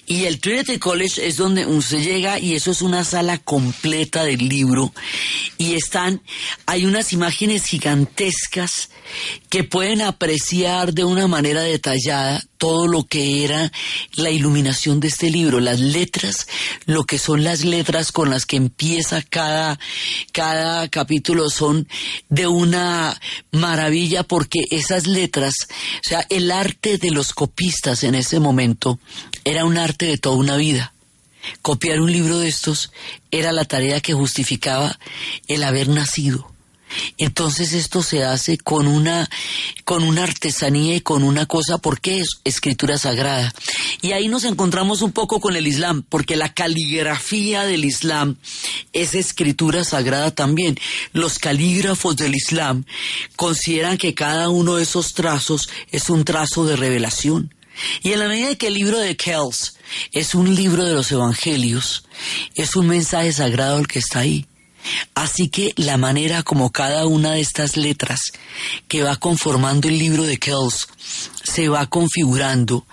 Y 0.06 0.24
el 0.24 0.40
Trinity 0.40 0.78
College 0.78 1.26
es 1.26 1.36
donde 1.36 1.66
se 1.82 2.00
llega 2.00 2.38
y 2.38 2.54
eso 2.54 2.70
es 2.70 2.82
una 2.82 3.04
sala 3.04 3.38
completa 3.38 4.24
del 4.24 4.48
libro. 4.48 4.92
Y 5.56 5.74
están, 5.74 6.22
hay 6.66 6.86
unas 6.86 7.12
imágenes 7.12 7.64
gigantescas 7.64 8.90
que 9.48 9.64
pueden 9.64 10.02
apreciar 10.02 10.92
de 10.92 11.04
una 11.04 11.26
manera 11.26 11.62
detallada 11.62 12.42
todo 12.58 12.88
lo 12.88 13.04
que 13.04 13.44
era 13.44 13.72
la 14.14 14.30
iluminación 14.30 14.98
de 15.00 15.08
este 15.08 15.30
libro, 15.30 15.60
las 15.60 15.78
letras, 15.80 16.48
lo 16.86 17.04
que 17.04 17.18
son 17.18 17.44
las 17.44 17.64
letras 17.64 18.12
con 18.12 18.30
las 18.30 18.46
que 18.46 18.56
empieza 18.56 19.22
cada, 19.22 19.78
cada 20.32 20.88
capítulo 20.88 21.48
son 21.50 21.88
de 22.28 22.48
una 22.48 23.18
maravilla 23.52 24.24
porque 24.24 24.60
esas 24.70 25.06
letras, 25.06 25.54
o 26.04 26.08
sea, 26.08 26.26
el 26.28 26.50
arte 26.50 26.98
de 26.98 27.10
los 27.12 27.32
copistas 27.32 28.02
en 28.02 28.16
ese 28.16 28.40
momento 28.40 28.98
era 29.48 29.64
un 29.64 29.78
arte 29.78 30.06
de 30.06 30.18
toda 30.18 30.36
una 30.36 30.56
vida. 30.56 30.92
Copiar 31.62 32.00
un 32.00 32.12
libro 32.12 32.38
de 32.38 32.48
estos 32.48 32.92
era 33.30 33.52
la 33.52 33.64
tarea 33.64 34.00
que 34.00 34.12
justificaba 34.12 34.98
el 35.46 35.62
haber 35.62 35.88
nacido 35.88 36.50
entonces 37.16 37.72
esto 37.72 38.02
se 38.02 38.24
hace 38.24 38.58
con 38.58 38.86
una, 38.86 39.28
con 39.84 40.02
una 40.02 40.24
artesanía 40.24 40.96
y 40.96 41.00
con 41.00 41.22
una 41.22 41.46
cosa, 41.46 41.78
porque 41.78 42.20
es 42.20 42.40
escritura 42.44 42.98
sagrada. 42.98 43.52
Y 44.00 44.12
ahí 44.12 44.28
nos 44.28 44.44
encontramos 44.44 45.02
un 45.02 45.12
poco 45.12 45.40
con 45.40 45.56
el 45.56 45.66
Islam, 45.66 46.04
porque 46.08 46.36
la 46.36 46.54
caligrafía 46.54 47.64
del 47.64 47.84
Islam 47.84 48.36
es 48.92 49.14
escritura 49.14 49.84
sagrada 49.84 50.30
también. 50.30 50.78
Los 51.12 51.38
calígrafos 51.38 52.16
del 52.16 52.34
Islam 52.34 52.84
consideran 53.36 53.98
que 53.98 54.14
cada 54.14 54.48
uno 54.48 54.76
de 54.76 54.84
esos 54.84 55.14
trazos 55.14 55.68
es 55.90 56.10
un 56.10 56.24
trazo 56.24 56.64
de 56.64 56.76
revelación. 56.76 57.54
Y 58.02 58.12
en 58.12 58.20
la 58.20 58.28
medida 58.28 58.54
que 58.56 58.68
el 58.68 58.74
libro 58.74 58.98
de 58.98 59.16
Kells 59.16 59.76
es 60.12 60.34
un 60.34 60.54
libro 60.54 60.84
de 60.84 60.94
los 60.94 61.10
evangelios, 61.12 62.04
es 62.54 62.76
un 62.76 62.88
mensaje 62.88 63.32
sagrado 63.32 63.78
el 63.78 63.86
que 63.86 63.98
está 63.98 64.20
ahí. 64.20 64.46
Así 65.14 65.48
que 65.48 65.72
la 65.76 65.96
manera 65.96 66.42
como 66.42 66.70
cada 66.70 67.06
una 67.06 67.32
de 67.32 67.40
estas 67.40 67.76
letras 67.76 68.20
que 68.86 69.02
va 69.02 69.16
conformando 69.16 69.88
el 69.88 69.98
libro 69.98 70.22
de 70.22 70.38
Kells 70.38 70.88
se 71.42 71.68
va 71.68 71.86
configurando, 71.86 72.86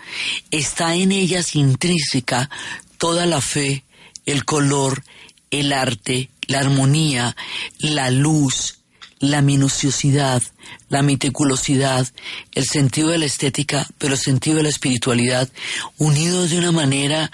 está 0.51 0.95
en 0.95 1.11
ellas 1.11 1.55
intrínseca 1.55 2.49
toda 2.97 3.25
la 3.25 3.41
fe, 3.41 3.83
el 4.25 4.45
color, 4.45 5.03
el 5.51 5.73
arte, 5.73 6.29
la 6.47 6.59
armonía, 6.59 7.35
la 7.79 8.09
luz, 8.09 8.74
la 9.19 9.41
minuciosidad, 9.41 10.43
la 10.89 11.01
meticulosidad, 11.01 12.08
el 12.54 12.65
sentido 12.65 13.10
de 13.10 13.17
la 13.17 13.25
estética, 13.25 13.88
pero 13.97 14.13
el 14.13 14.19
sentido 14.19 14.58
de 14.58 14.63
la 14.63 14.69
espiritualidad, 14.69 15.49
unidos 15.97 16.51
de 16.51 16.60
una 16.60 16.71
manera 16.71 17.32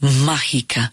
mágica. 0.00 0.92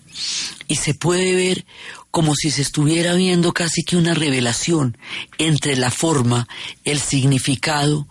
Y 0.67 0.75
se 0.75 0.93
puede 0.93 1.35
ver 1.35 1.65
como 2.11 2.35
si 2.35 2.51
se 2.51 2.61
estuviera 2.61 3.13
viendo 3.13 3.53
casi 3.53 3.83
que 3.83 3.95
una 3.95 4.13
revelación 4.13 4.97
entre 5.37 5.77
la 5.77 5.89
forma, 5.89 6.47
el 6.83 6.99
significado 6.99 8.07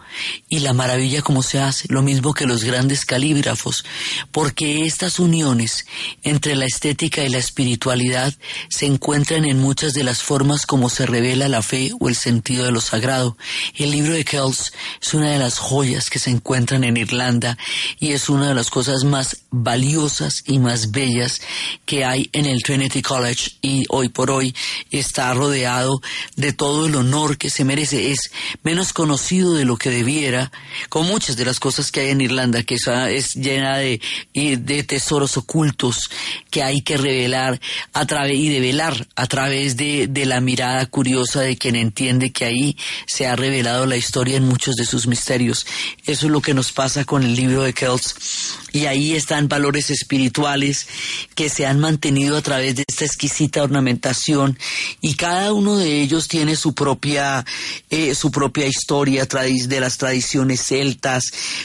y 0.49 0.61
la 0.61 0.73
maravilla 0.73 1.23
como 1.23 1.43
se 1.43 1.61
hace, 1.61 1.87
lo 1.89 2.03
mismo 2.03 2.33
que 2.33 2.47
los 2.47 2.65
grandes 2.65 3.05
calígrafos, 3.05 3.85
porque 4.33 4.87
estas 4.87 5.19
uniones 5.19 5.87
entre 6.23 6.57
la 6.57 6.65
estética 6.65 7.23
y 7.23 7.29
la 7.29 7.39
espiritualidad 7.39 8.35
se 8.71 8.87
encuentran 8.87 9.45
en 9.45 9.59
muchas 9.59 9.93
de 9.93 10.05
las 10.05 10.23
formas 10.23 10.67
como 10.67 10.89
se 10.89 11.07
revela 11.07 11.49
la 11.49 11.63
fe 11.63 11.93
o 12.01 12.09
el 12.09 12.17
sentido 12.17 12.65
de 12.65 12.73
lo 12.73 12.81
sagrado. 12.81 13.37
El 13.75 13.91
libro 13.91 14.15
de 14.15 14.25
Kells 14.25 14.73
es 15.01 15.15
una 15.15 15.33
de 15.33 15.39
las 15.39 15.59
joyas 15.59 16.09
que 16.09 16.19
se 16.19 16.31
encuentran 16.31 16.85
en 16.85 16.97
Irlanda 16.97 17.59
y 17.99 18.13
es 18.13 18.29
una 18.29 18.49
de 18.49 18.55
las 18.55 18.71
cosas 18.71 19.05
más 19.05 19.37
valiosas 19.51 20.43
y 20.47 20.59
más 20.59 20.91
bellas 20.91 21.41
que 21.85 22.05
hay 22.05 22.31
en 22.33 22.47
el 22.47 22.63
Trinity 22.63 23.03
College 23.03 23.53
y 23.61 23.85
hoy 23.91 24.09
por 24.09 24.31
hoy 24.31 24.55
está 24.91 25.35
rodeado 25.35 26.01
de 26.37 26.53
todo 26.53 26.87
el 26.87 26.95
honor 26.95 27.37
que 27.37 27.51
se 27.51 27.65
merece. 27.65 28.13
Es 28.13 28.31
menos 28.63 28.93
conocido 28.93 29.55
de 29.55 29.65
lo 29.65 29.77
que 29.77 29.91
debiera, 29.91 30.53
con 30.89 31.07
muchas 31.07 31.37
de 31.37 31.45
las 31.45 31.61
cosas 31.61 31.91
que 31.91 32.01
hay 32.01 32.11
en 32.11 32.21
Irlanda, 32.21 32.63
que 32.63 32.77
es 32.77 33.35
llena 33.35 33.79
de, 33.79 34.01
de 34.33 34.85
tesoros 34.85 35.37
ocultos 35.37 36.11
que 36.51 36.63
hay 36.63 36.83
que 36.83 36.97
revelar 36.97 37.61
a 37.93 38.07
través 38.07 38.37
y 38.37 38.49
develar 38.49 39.09
a 39.17 39.27
través 39.27 39.77
de, 39.77 40.07
de 40.07 40.27
la 40.27 40.41
mirada 40.41 40.87
curiosa 40.87 41.41
de 41.41 41.57
quien 41.57 41.77
entiende 41.77 42.33
que 42.33 42.45
ahí 42.45 42.77
se 43.07 43.27
ha 43.27 43.37
revelado 43.37 43.87
la 43.87 43.97
historia 43.97 44.37
en 44.37 44.47
muchos 44.47 44.77
de 44.77 44.87
sus 44.87 45.07
misterios. 45.07 45.67
Eso 46.07 46.27
es 46.27 46.33
lo 46.33 46.41
que 46.41 46.55
nos 46.55 46.73
pasa 46.73 47.05
con 47.05 47.25
el 47.25 47.35
libro 47.35 47.63
de 47.63 47.73
Kells. 47.73 48.57
Y 48.73 48.87
ahí 48.87 49.15
están 49.15 49.49
valores 49.49 49.91
espirituales 49.91 50.87
que 51.35 51.49
se 51.49 51.67
han 51.67 51.81
mantenido 51.81 52.37
a 52.37 52.43
través 52.43 52.77
de 52.77 52.85
esta 52.87 53.05
exquisita 53.05 53.63
ornamentación 53.65 53.80
ornamentación 53.81 54.59
y 55.01 55.15
cada 55.15 55.53
uno 55.53 55.77
de 55.77 56.03
ellos 56.03 56.29
tiene 56.29 56.55
su 56.55 56.75
propia, 56.75 57.45
eh, 57.89 58.15
su 58.15 58.31
propia 58.31 58.67
historia 58.67 59.27
de 59.27 59.81
las 59.81 59.97
tradiciones 59.97 60.63
celtas, 60.63 61.25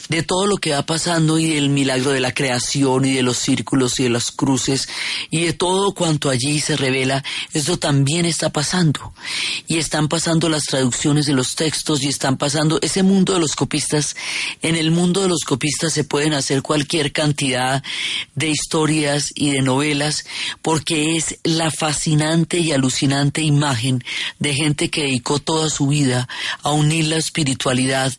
de 0.09 0.23
todo 0.23 0.47
lo 0.47 0.57
que 0.57 0.71
va 0.71 0.85
pasando 0.85 1.37
y 1.37 1.49
del 1.49 1.69
milagro 1.69 2.11
de 2.11 2.19
la 2.19 2.33
creación 2.33 3.05
y 3.05 3.13
de 3.13 3.23
los 3.23 3.37
círculos 3.37 3.99
y 3.99 4.03
de 4.03 4.09
las 4.09 4.31
cruces 4.31 4.87
y 5.29 5.45
de 5.45 5.53
todo 5.53 5.93
cuanto 5.93 6.29
allí 6.29 6.59
se 6.61 6.77
revela. 6.77 7.23
Esto 7.53 7.77
también 7.77 8.25
está 8.25 8.51
pasando 8.51 9.13
y 9.67 9.77
están 9.77 10.07
pasando 10.07 10.47
las 10.47 10.63
traducciones 10.63 11.25
de 11.25 11.33
los 11.33 11.55
textos 11.55 12.03
y 12.03 12.07
están 12.07 12.37
pasando 12.37 12.79
ese 12.81 13.03
mundo 13.03 13.33
de 13.33 13.39
los 13.39 13.55
copistas. 13.55 14.15
En 14.61 14.75
el 14.75 14.91
mundo 14.91 15.21
de 15.21 15.27
los 15.27 15.43
copistas 15.43 15.93
se 15.93 16.03
pueden 16.03 16.33
hacer 16.33 16.61
cualquier 16.61 17.11
cantidad 17.11 17.83
de 18.35 18.49
historias 18.49 19.31
y 19.35 19.51
de 19.51 19.61
novelas 19.61 20.25
porque 20.61 21.17
es 21.17 21.39
la 21.43 21.71
y 22.07 22.71
alucinante 22.71 23.41
imagen 23.41 24.03
de 24.39 24.53
gente 24.53 24.89
que 24.89 25.03
dedicó 25.03 25.39
toda 25.39 25.69
su 25.69 25.87
vida 25.87 26.27
a 26.61 26.71
unir 26.71 27.07
la 27.07 27.17
espiritualidad 27.17 28.13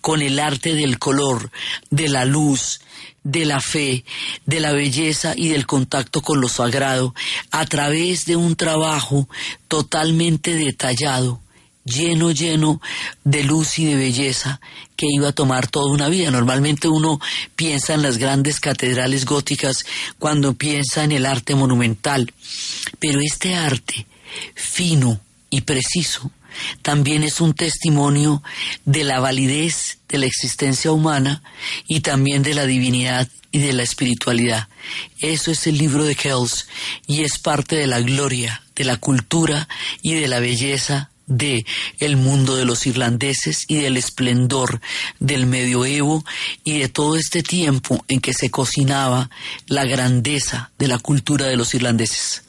con 0.00 0.22
el 0.22 0.38
arte 0.38 0.74
del 0.74 0.98
color, 0.98 1.50
de 1.90 2.08
la 2.08 2.24
luz, 2.24 2.80
de 3.24 3.44
la 3.44 3.60
fe, 3.60 4.04
de 4.46 4.60
la 4.60 4.72
belleza 4.72 5.34
y 5.36 5.48
del 5.48 5.66
contacto 5.66 6.22
con 6.22 6.40
lo 6.40 6.48
sagrado 6.48 7.14
a 7.50 7.66
través 7.66 8.26
de 8.26 8.36
un 8.36 8.54
trabajo 8.56 9.28
totalmente 9.68 10.54
detallado, 10.54 11.40
lleno, 11.84 12.30
lleno 12.30 12.80
de 13.24 13.44
luz 13.44 13.78
y 13.78 13.84
de 13.84 13.96
belleza 13.96 14.60
que 14.96 15.06
iba 15.10 15.28
a 15.28 15.32
tomar 15.32 15.66
toda 15.66 15.92
una 15.92 16.08
vida. 16.08 16.30
Normalmente 16.30 16.88
uno 16.88 17.20
piensa 17.56 17.94
en 17.94 18.02
las 18.02 18.18
grandes 18.18 18.60
catedrales 18.60 19.24
góticas 19.24 19.84
cuando 20.18 20.54
piensa 20.54 21.04
en 21.04 21.12
el 21.12 21.26
arte 21.26 21.54
monumental, 21.54 22.32
pero 22.98 23.20
este 23.20 23.54
arte 23.54 24.06
fino 24.54 25.20
y 25.50 25.62
preciso 25.62 26.30
también 26.82 27.22
es 27.22 27.40
un 27.40 27.54
testimonio 27.54 28.42
de 28.84 29.04
la 29.04 29.20
validez 29.20 29.98
de 30.08 30.18
la 30.18 30.26
existencia 30.26 30.92
humana 30.92 31.42
y 31.86 32.00
también 32.00 32.42
de 32.42 32.54
la 32.54 32.66
divinidad 32.66 33.28
y 33.50 33.58
de 33.58 33.72
la 33.72 33.82
espiritualidad. 33.82 34.68
Eso 35.18 35.50
es 35.50 35.66
el 35.66 35.78
libro 35.78 36.04
de 36.04 36.14
Kells 36.14 36.66
y 37.06 37.22
es 37.22 37.38
parte 37.38 37.76
de 37.76 37.86
la 37.86 38.00
gloria, 38.00 38.62
de 38.74 38.84
la 38.84 38.96
cultura 38.96 39.68
y 40.00 40.14
de 40.14 40.28
la 40.28 40.40
belleza 40.40 41.10
de 41.36 41.66
el 41.98 42.16
mundo 42.16 42.56
de 42.56 42.64
los 42.64 42.86
irlandeses 42.86 43.64
y 43.68 43.76
del 43.76 43.96
esplendor 43.96 44.80
del 45.18 45.46
medioevo 45.46 46.24
y 46.64 46.78
de 46.78 46.88
todo 46.88 47.16
este 47.16 47.42
tiempo 47.42 48.04
en 48.08 48.20
que 48.20 48.34
se 48.34 48.50
cocinaba 48.50 49.30
la 49.66 49.84
grandeza 49.84 50.70
de 50.78 50.88
la 50.88 50.98
cultura 50.98 51.46
de 51.46 51.56
los 51.56 51.74
irlandeses. 51.74 52.41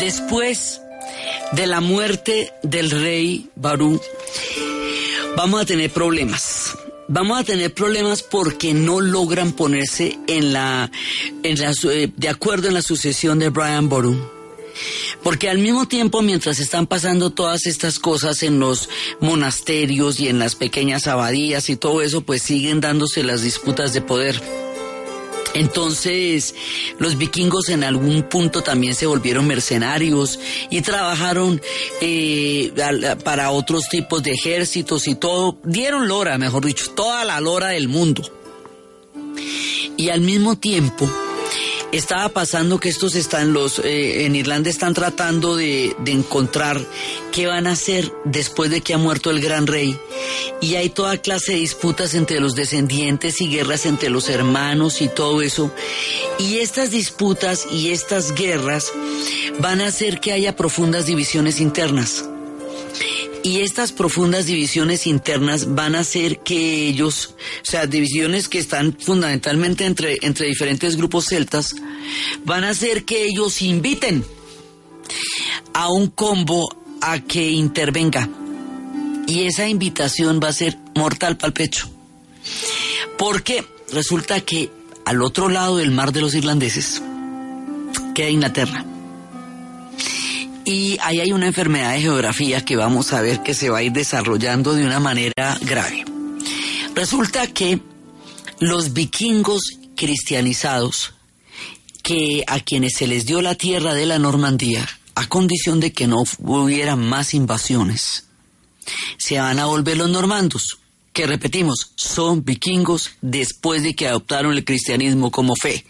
Después 0.00 0.80
de 1.52 1.66
la 1.66 1.80
muerte 1.80 2.52
del 2.62 2.90
rey 2.90 3.48
Barú, 3.54 4.00
vamos 5.36 5.62
a 5.62 5.64
tener 5.64 5.90
problemas. 5.90 6.76
Vamos 7.06 7.38
a 7.38 7.44
tener 7.44 7.72
problemas 7.72 8.22
porque 8.22 8.72
no 8.72 9.00
logran 9.00 9.52
ponerse 9.52 10.18
en 10.26 10.52
la, 10.52 10.90
en 11.42 11.60
la 11.60 11.72
eh, 11.92 12.10
de 12.16 12.28
acuerdo 12.28 12.68
en 12.68 12.74
la 12.74 12.82
sucesión 12.82 13.38
de 13.38 13.50
Brian 13.50 13.88
Boru. 13.88 14.16
Porque 15.22 15.48
al 15.48 15.58
mismo 15.58 15.86
tiempo, 15.86 16.22
mientras 16.22 16.58
están 16.58 16.86
pasando 16.86 17.30
todas 17.30 17.66
estas 17.66 17.98
cosas 17.98 18.42
en 18.42 18.58
los 18.58 18.88
monasterios 19.20 20.18
y 20.18 20.28
en 20.28 20.38
las 20.38 20.54
pequeñas 20.54 21.06
abadías 21.06 21.68
y 21.70 21.76
todo 21.76 22.02
eso, 22.02 22.22
pues 22.22 22.42
siguen 22.42 22.80
dándose 22.80 23.22
las 23.22 23.42
disputas 23.42 23.92
de 23.92 24.00
poder. 24.00 24.63
Entonces, 25.54 26.54
los 26.98 27.16
vikingos 27.16 27.68
en 27.68 27.84
algún 27.84 28.24
punto 28.24 28.62
también 28.62 28.94
se 28.94 29.06
volvieron 29.06 29.46
mercenarios 29.46 30.38
y 30.68 30.82
trabajaron 30.82 31.62
eh, 32.00 32.72
para 33.22 33.50
otros 33.50 33.88
tipos 33.88 34.22
de 34.22 34.32
ejércitos 34.32 35.06
y 35.06 35.14
todo. 35.14 35.58
Dieron 35.64 36.08
lora, 36.08 36.38
mejor 36.38 36.66
dicho, 36.66 36.90
toda 36.94 37.24
la 37.24 37.40
lora 37.40 37.68
del 37.68 37.88
mundo. 37.88 38.22
Y 39.96 40.08
al 40.08 40.20
mismo 40.20 40.56
tiempo, 40.58 41.08
estaba 41.96 42.28
pasando 42.28 42.80
que 42.80 42.88
estos 42.88 43.14
están, 43.14 43.52
los 43.52 43.78
eh, 43.78 44.26
en 44.26 44.34
Irlanda 44.34 44.68
están 44.68 44.94
tratando 44.94 45.56
de, 45.56 45.94
de 46.00 46.12
encontrar 46.12 46.84
qué 47.32 47.46
van 47.46 47.66
a 47.66 47.72
hacer 47.72 48.12
después 48.24 48.70
de 48.70 48.80
que 48.80 48.94
ha 48.94 48.98
muerto 48.98 49.30
el 49.30 49.40
gran 49.40 49.66
rey. 49.66 49.98
Y 50.60 50.74
hay 50.74 50.90
toda 50.90 51.18
clase 51.18 51.52
de 51.52 51.58
disputas 51.58 52.14
entre 52.14 52.40
los 52.40 52.54
descendientes 52.54 53.40
y 53.40 53.48
guerras 53.48 53.86
entre 53.86 54.10
los 54.10 54.28
hermanos 54.28 55.00
y 55.02 55.08
todo 55.08 55.42
eso. 55.42 55.70
Y 56.38 56.58
estas 56.58 56.90
disputas 56.90 57.66
y 57.70 57.90
estas 57.90 58.34
guerras 58.34 58.90
van 59.60 59.80
a 59.80 59.86
hacer 59.86 60.20
que 60.20 60.32
haya 60.32 60.56
profundas 60.56 61.06
divisiones 61.06 61.60
internas. 61.60 62.24
Y 63.44 63.60
estas 63.60 63.92
profundas 63.92 64.46
divisiones 64.46 65.06
internas 65.06 65.74
van 65.74 65.94
a 65.94 66.00
hacer 66.00 66.38
que 66.38 66.88
ellos, 66.88 67.34
o 67.60 67.64
sea, 67.64 67.86
divisiones 67.86 68.48
que 68.48 68.58
están 68.58 68.96
fundamentalmente 68.98 69.84
entre, 69.84 70.18
entre 70.22 70.46
diferentes 70.46 70.96
grupos 70.96 71.26
celtas, 71.26 71.74
van 72.46 72.64
a 72.64 72.70
hacer 72.70 73.04
que 73.04 73.26
ellos 73.26 73.60
inviten 73.60 74.24
a 75.74 75.90
un 75.90 76.06
combo 76.06 76.74
a 77.02 77.20
que 77.20 77.50
intervenga. 77.50 78.30
Y 79.26 79.42
esa 79.42 79.68
invitación 79.68 80.40
va 80.42 80.48
a 80.48 80.54
ser 80.54 80.78
mortal 80.94 81.36
para 81.36 81.48
el 81.48 81.52
pecho. 81.52 81.90
Porque 83.18 83.62
resulta 83.92 84.40
que 84.40 84.70
al 85.04 85.20
otro 85.20 85.50
lado 85.50 85.76
del 85.76 85.90
mar 85.90 86.12
de 86.12 86.22
los 86.22 86.34
irlandeses 86.34 87.02
queda 88.14 88.30
Inglaterra. 88.30 88.86
Y 90.64 90.98
ahí 91.02 91.20
hay 91.20 91.32
una 91.32 91.46
enfermedad 91.46 91.92
de 91.92 92.00
geografía 92.00 92.64
que 92.64 92.76
vamos 92.76 93.12
a 93.12 93.20
ver 93.20 93.42
que 93.42 93.54
se 93.54 93.68
va 93.68 93.78
a 93.78 93.82
ir 93.82 93.92
desarrollando 93.92 94.74
de 94.74 94.86
una 94.86 94.98
manera 94.98 95.58
grave. 95.60 96.04
Resulta 96.94 97.46
que 97.48 97.80
los 98.60 98.92
vikingos 98.94 99.62
cristianizados, 99.94 101.14
que 102.02 102.44
a 102.46 102.60
quienes 102.60 102.94
se 102.94 103.06
les 103.06 103.26
dio 103.26 103.42
la 103.42 103.56
tierra 103.56 103.94
de 103.94 104.06
la 104.06 104.18
Normandía, 104.18 104.88
a 105.14 105.26
condición 105.28 105.80
de 105.80 105.92
que 105.92 106.06
no 106.06 106.22
hubiera 106.38 106.96
más 106.96 107.34
invasiones, 107.34 108.26
se 109.18 109.38
van 109.38 109.58
a 109.58 109.66
volver 109.66 109.98
los 109.98 110.10
normandos, 110.10 110.78
que 111.14 111.28
repetimos, 111.28 111.92
son 111.94 112.44
vikingos 112.44 113.12
después 113.22 113.84
de 113.84 113.94
que 113.94 114.08
adoptaron 114.08 114.52
el 114.52 114.64
cristianismo 114.64 115.30
como 115.30 115.54
fe. 115.54 115.86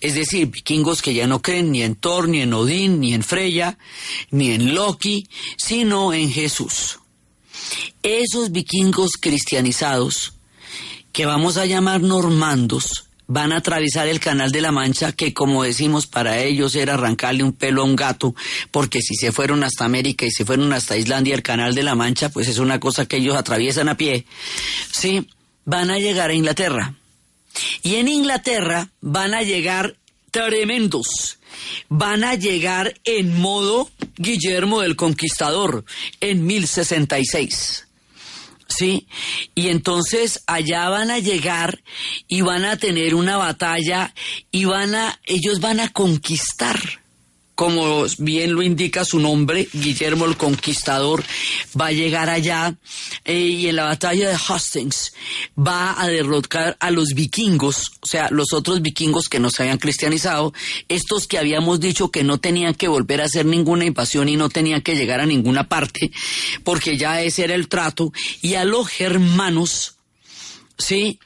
Es 0.00 0.14
decir, 0.14 0.46
vikingos 0.46 1.02
que 1.02 1.12
ya 1.12 1.26
no 1.26 1.42
creen 1.42 1.70
ni 1.70 1.82
en 1.82 1.94
Thor, 1.94 2.28
ni 2.28 2.40
en 2.40 2.54
Odín, 2.54 2.98
ni 2.98 3.12
en 3.12 3.22
Freya, 3.22 3.76
ni 4.30 4.52
en 4.52 4.74
Loki, 4.74 5.28
sino 5.58 6.14
en 6.14 6.30
Jesús. 6.30 6.98
Esos 8.02 8.52
vikingos 8.52 9.12
cristianizados, 9.20 10.32
que 11.12 11.26
vamos 11.26 11.58
a 11.58 11.66
llamar 11.66 12.00
normandos, 12.00 13.10
van 13.26 13.52
a 13.52 13.56
atravesar 13.56 14.08
el 14.08 14.20
canal 14.20 14.50
de 14.52 14.60
la 14.60 14.72
Mancha, 14.72 15.12
que 15.12 15.32
como 15.32 15.62
decimos 15.62 16.06
para 16.06 16.40
ellos 16.40 16.74
era 16.74 16.94
arrancarle 16.94 17.42
un 17.42 17.52
pelo 17.52 17.82
a 17.82 17.84
un 17.84 17.96
gato, 17.96 18.34
porque 18.70 19.00
si 19.00 19.14
se 19.14 19.32
fueron 19.32 19.64
hasta 19.64 19.84
América 19.84 20.26
y 20.26 20.30
se 20.30 20.44
fueron 20.44 20.72
hasta 20.72 20.96
Islandia, 20.96 21.34
el 21.34 21.42
canal 21.42 21.74
de 21.74 21.82
la 21.82 21.94
Mancha, 21.94 22.28
pues 22.28 22.48
es 22.48 22.58
una 22.58 22.80
cosa 22.80 23.06
que 23.06 23.16
ellos 23.16 23.36
atraviesan 23.36 23.88
a 23.88 23.96
pie, 23.96 24.26
sí, 24.92 25.28
van 25.64 25.90
a 25.90 25.98
llegar 25.98 26.30
a 26.30 26.34
Inglaterra. 26.34 26.94
Y 27.82 27.96
en 27.96 28.08
Inglaterra 28.08 28.90
van 29.00 29.34
a 29.34 29.42
llegar 29.42 29.96
tremendos. 30.30 31.38
Van 31.88 32.24
a 32.24 32.34
llegar 32.34 32.94
en 33.04 33.40
modo 33.40 33.88
Guillermo 34.16 34.82
el 34.82 34.96
Conquistador 34.96 35.84
en 36.20 36.44
1066. 36.44 37.86
¿Sí? 38.68 39.06
Y 39.54 39.68
entonces 39.68 40.42
allá 40.46 40.88
van 40.88 41.10
a 41.10 41.18
llegar 41.18 41.82
y 42.28 42.40
van 42.40 42.64
a 42.64 42.76
tener 42.76 43.14
una 43.14 43.36
batalla 43.36 44.14
y 44.50 44.64
van 44.64 44.94
a, 44.94 45.20
ellos 45.24 45.60
van 45.60 45.80
a 45.80 45.92
conquistar. 45.92 47.03
Como 47.54 48.04
bien 48.18 48.52
lo 48.52 48.62
indica 48.62 49.04
su 49.04 49.20
nombre, 49.20 49.68
Guillermo 49.72 50.24
el 50.24 50.36
Conquistador 50.36 51.22
va 51.80 51.86
a 51.86 51.92
llegar 51.92 52.28
allá 52.28 52.74
eh, 53.24 53.38
y 53.38 53.68
en 53.68 53.76
la 53.76 53.84
batalla 53.84 54.28
de 54.28 54.36
Hastings 54.48 55.12
va 55.56 56.00
a 56.00 56.08
derrotar 56.08 56.76
a 56.80 56.90
los 56.90 57.10
vikingos, 57.14 57.92
o 58.00 58.06
sea, 58.06 58.28
los 58.30 58.52
otros 58.52 58.82
vikingos 58.82 59.28
que 59.28 59.38
no 59.38 59.50
se 59.50 59.62
habían 59.62 59.78
cristianizado, 59.78 60.52
estos 60.88 61.28
que 61.28 61.38
habíamos 61.38 61.78
dicho 61.78 62.10
que 62.10 62.24
no 62.24 62.38
tenían 62.38 62.74
que 62.74 62.88
volver 62.88 63.20
a 63.20 63.26
hacer 63.26 63.46
ninguna 63.46 63.84
invasión 63.84 64.28
y 64.28 64.36
no 64.36 64.48
tenían 64.48 64.82
que 64.82 64.96
llegar 64.96 65.20
a 65.20 65.26
ninguna 65.26 65.68
parte, 65.68 66.10
porque 66.64 66.96
ya 66.96 67.22
ese 67.22 67.44
era 67.44 67.54
el 67.54 67.68
trato, 67.68 68.12
y 68.42 68.54
a 68.54 68.64
los 68.64 68.88
germanos, 68.88 69.96
¿sí? 70.76 71.20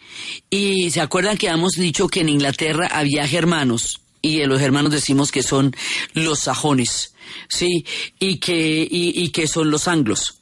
Y 0.50 0.90
se 0.90 1.00
acuerdan 1.00 1.38
que 1.38 1.48
habíamos 1.48 1.72
dicho 1.72 2.08
que 2.08 2.20
en 2.20 2.28
Inglaterra 2.28 2.88
había 2.92 3.26
germanos, 3.26 4.00
y 4.22 4.38
de 4.38 4.46
los 4.46 4.60
hermanos 4.60 4.92
decimos 4.92 5.30
que 5.30 5.42
son 5.42 5.74
los 6.14 6.40
sajones, 6.40 7.14
¿sí? 7.48 7.84
Y 8.18 8.38
que, 8.38 8.86
y, 8.90 9.28
que 9.30 9.46
son 9.46 9.70
los 9.70 9.88
anglos. 9.88 10.40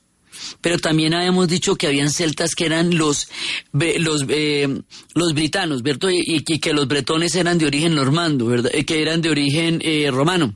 Pero 0.61 0.79
también 0.79 1.15
habíamos 1.15 1.49
dicho 1.49 1.77
que 1.77 1.87
habían 1.87 2.11
celtas 2.11 2.55
que 2.55 2.67
eran 2.67 2.97
los, 2.97 3.29
los, 3.73 4.25
eh, 4.29 4.69
los 5.15 5.35
britanos, 5.35 5.83
¿verdad? 5.83 6.11
Y, 6.11 6.45
y 6.47 6.59
que 6.59 6.73
los 6.73 6.87
bretones 6.87 7.35
eran 7.35 7.59
de 7.59 7.67
origen 7.67 7.95
normando, 7.95 8.47
¿verdad? 8.47 8.71
Eh, 8.75 8.85
Que 8.85 9.03
eran 9.03 9.23
de 9.23 9.31
origen 9.31 9.81
eh, 9.83 10.11
romano, 10.11 10.55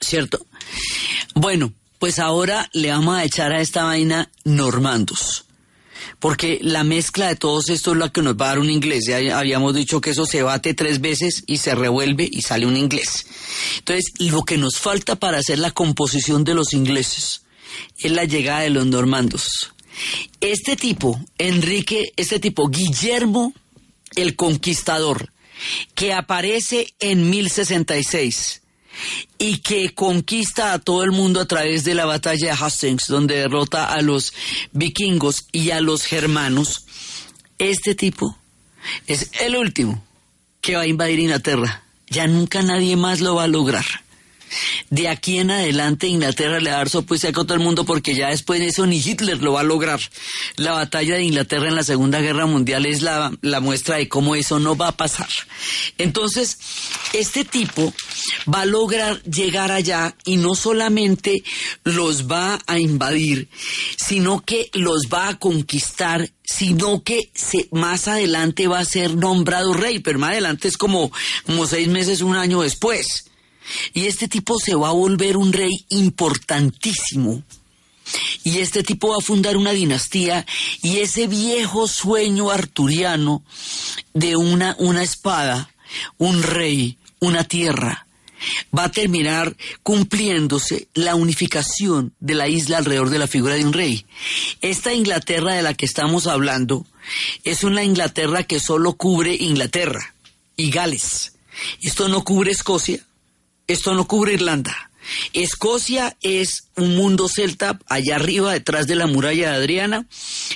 ¿cierto? 0.00 0.46
Bueno, 1.34 1.72
pues 1.98 2.18
ahora 2.18 2.68
le 2.72 2.90
vamos 2.90 3.16
a 3.16 3.24
echar 3.24 3.52
a 3.52 3.60
esta 3.60 3.84
vaina 3.84 4.30
normandos 4.44 5.47
porque 6.18 6.58
la 6.62 6.84
mezcla 6.84 7.28
de 7.28 7.36
todos 7.36 7.68
estos 7.68 7.94
es 7.94 7.98
la 8.00 8.10
que 8.10 8.22
nos 8.22 8.34
va 8.34 8.46
a 8.46 8.48
dar 8.48 8.58
un 8.58 8.70
inglés. 8.70 9.04
Ya 9.06 9.38
habíamos 9.38 9.74
dicho 9.74 10.00
que 10.00 10.10
eso 10.10 10.26
se 10.26 10.42
bate 10.42 10.74
tres 10.74 11.00
veces 11.00 11.44
y 11.46 11.58
se 11.58 11.74
revuelve 11.74 12.28
y 12.30 12.42
sale 12.42 12.66
un 12.66 12.76
inglés. 12.76 13.26
Entonces, 13.78 14.12
lo 14.18 14.42
que 14.42 14.58
nos 14.58 14.78
falta 14.78 15.16
para 15.16 15.38
hacer 15.38 15.58
la 15.58 15.70
composición 15.70 16.44
de 16.44 16.54
los 16.54 16.72
ingleses 16.72 17.42
es 17.98 18.12
la 18.12 18.24
llegada 18.24 18.60
de 18.60 18.70
los 18.70 18.86
normandos. 18.86 19.72
Este 20.40 20.76
tipo, 20.76 21.20
Enrique, 21.38 22.12
este 22.16 22.38
tipo, 22.38 22.68
Guillermo 22.68 23.52
el 24.16 24.36
Conquistador, 24.36 25.32
que 25.94 26.12
aparece 26.12 26.94
en 26.98 27.30
1066 27.30 28.62
y 29.38 29.58
que 29.58 29.94
conquista 29.94 30.72
a 30.72 30.78
todo 30.78 31.04
el 31.04 31.12
mundo 31.12 31.40
a 31.40 31.46
través 31.46 31.84
de 31.84 31.94
la 31.94 32.04
batalla 32.04 32.48
de 32.48 32.64
Hastings, 32.64 33.06
donde 33.08 33.36
derrota 33.36 33.92
a 33.92 34.02
los 34.02 34.32
vikingos 34.72 35.46
y 35.52 35.70
a 35.70 35.80
los 35.80 36.04
germanos, 36.04 36.84
este 37.58 37.94
tipo 37.94 38.36
es 39.06 39.30
el 39.40 39.56
último 39.56 40.02
que 40.60 40.76
va 40.76 40.82
a 40.82 40.86
invadir 40.86 41.18
Inglaterra. 41.18 41.82
Ya 42.08 42.26
nunca 42.26 42.62
nadie 42.62 42.96
más 42.96 43.20
lo 43.20 43.34
va 43.34 43.44
a 43.44 43.48
lograr. 43.48 43.84
De 44.90 45.08
aquí 45.08 45.38
en 45.38 45.50
adelante 45.50 46.06
Inglaterra 46.06 46.60
le 46.60 46.70
va 46.70 46.76
a 46.76 46.78
dar 46.78 46.88
sopo 46.88 47.14
y 47.14 47.26
a 47.26 47.32
todo 47.32 47.54
el 47.54 47.60
mundo 47.60 47.84
porque 47.84 48.14
ya 48.14 48.28
después 48.28 48.60
de 48.60 48.68
eso 48.68 48.86
ni 48.86 48.98
Hitler 48.98 49.42
lo 49.42 49.52
va 49.52 49.60
a 49.60 49.64
lograr. 49.64 50.00
La 50.56 50.72
batalla 50.72 51.16
de 51.16 51.24
Inglaterra 51.24 51.68
en 51.68 51.74
la 51.74 51.84
Segunda 51.84 52.20
Guerra 52.20 52.46
Mundial 52.46 52.86
es 52.86 53.02
la, 53.02 53.32
la 53.42 53.60
muestra 53.60 53.96
de 53.96 54.08
cómo 54.08 54.34
eso 54.34 54.58
no 54.58 54.76
va 54.76 54.88
a 54.88 54.96
pasar. 54.96 55.28
Entonces, 55.98 56.58
este 57.12 57.44
tipo 57.44 57.92
va 58.52 58.62
a 58.62 58.66
lograr 58.66 59.22
llegar 59.24 59.72
allá 59.72 60.14
y 60.24 60.36
no 60.36 60.54
solamente 60.54 61.42
los 61.84 62.30
va 62.30 62.58
a 62.66 62.78
invadir, 62.78 63.48
sino 63.96 64.44
que 64.44 64.70
los 64.74 65.08
va 65.12 65.28
a 65.28 65.38
conquistar, 65.38 66.30
sino 66.44 67.02
que 67.02 67.30
se, 67.34 67.68
más 67.72 68.08
adelante 68.08 68.68
va 68.68 68.80
a 68.80 68.84
ser 68.84 69.14
nombrado 69.14 69.74
rey, 69.74 69.98
pero 69.98 70.18
más 70.18 70.32
adelante 70.32 70.68
es 70.68 70.76
como, 70.76 71.10
como 71.46 71.66
seis 71.66 71.88
meses, 71.88 72.20
un 72.20 72.36
año 72.36 72.62
después. 72.62 73.24
Y 73.92 74.06
este 74.06 74.28
tipo 74.28 74.58
se 74.58 74.74
va 74.74 74.88
a 74.88 74.92
volver 74.92 75.36
un 75.36 75.52
rey 75.52 75.84
importantísimo. 75.90 77.42
Y 78.42 78.58
este 78.58 78.82
tipo 78.82 79.08
va 79.08 79.16
a 79.18 79.24
fundar 79.24 79.56
una 79.56 79.72
dinastía 79.72 80.46
y 80.82 80.98
ese 80.98 81.26
viejo 81.26 81.86
sueño 81.86 82.50
arturiano 82.50 83.42
de 84.14 84.36
una, 84.36 84.74
una 84.78 85.02
espada, 85.02 85.70
un 86.16 86.42
rey, 86.42 86.96
una 87.20 87.44
tierra, 87.44 88.06
va 88.76 88.84
a 88.84 88.90
terminar 88.90 89.56
cumpliéndose 89.82 90.88
la 90.94 91.14
unificación 91.14 92.14
de 92.20 92.34
la 92.34 92.48
isla 92.48 92.78
alrededor 92.78 93.10
de 93.10 93.18
la 93.18 93.26
figura 93.26 93.54
de 93.54 93.64
un 93.64 93.72
rey. 93.72 94.06
Esta 94.60 94.92
Inglaterra 94.92 95.54
de 95.54 95.62
la 95.62 95.74
que 95.74 95.86
estamos 95.86 96.26
hablando 96.26 96.86
es 97.44 97.64
una 97.64 97.84
Inglaterra 97.84 98.42
que 98.42 98.60
solo 98.60 98.94
cubre 98.94 99.34
Inglaterra 99.34 100.14
y 100.56 100.70
Gales. 100.70 101.32
Esto 101.82 102.08
no 102.08 102.22
cubre 102.22 102.52
Escocia, 102.52 103.00
esto 103.68 103.94
no 103.94 104.06
cubre 104.06 104.32
Irlanda. 104.32 104.88
Escocia 105.32 106.16
es 106.20 106.64
un 106.76 106.96
mundo 106.96 107.28
celta 107.28 107.78
allá 107.86 108.16
arriba, 108.16 108.52
detrás 108.52 108.86
de 108.86 108.96
la 108.96 109.06
muralla 109.06 109.50
de 109.50 109.56
Adriana. 109.56 110.06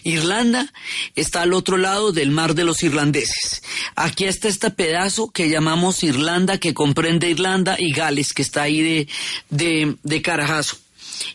Irlanda 0.04 0.72
está 1.14 1.42
al 1.42 1.54
otro 1.54 1.76
lado 1.76 2.12
del 2.12 2.30
mar 2.30 2.54
de 2.54 2.64
los 2.64 2.82
irlandeses. 2.82 3.62
Aquí 3.96 4.24
está 4.24 4.48
este 4.48 4.70
pedazo 4.70 5.30
que 5.30 5.48
llamamos 5.48 6.02
Irlanda, 6.02 6.58
que 6.58 6.74
comprende 6.74 7.30
Irlanda 7.30 7.76
y 7.78 7.92
Gales, 7.92 8.32
que 8.32 8.42
está 8.42 8.62
ahí 8.62 8.82
de, 8.82 9.08
de, 9.48 9.96
de 10.02 10.22
carajazo. 10.22 10.76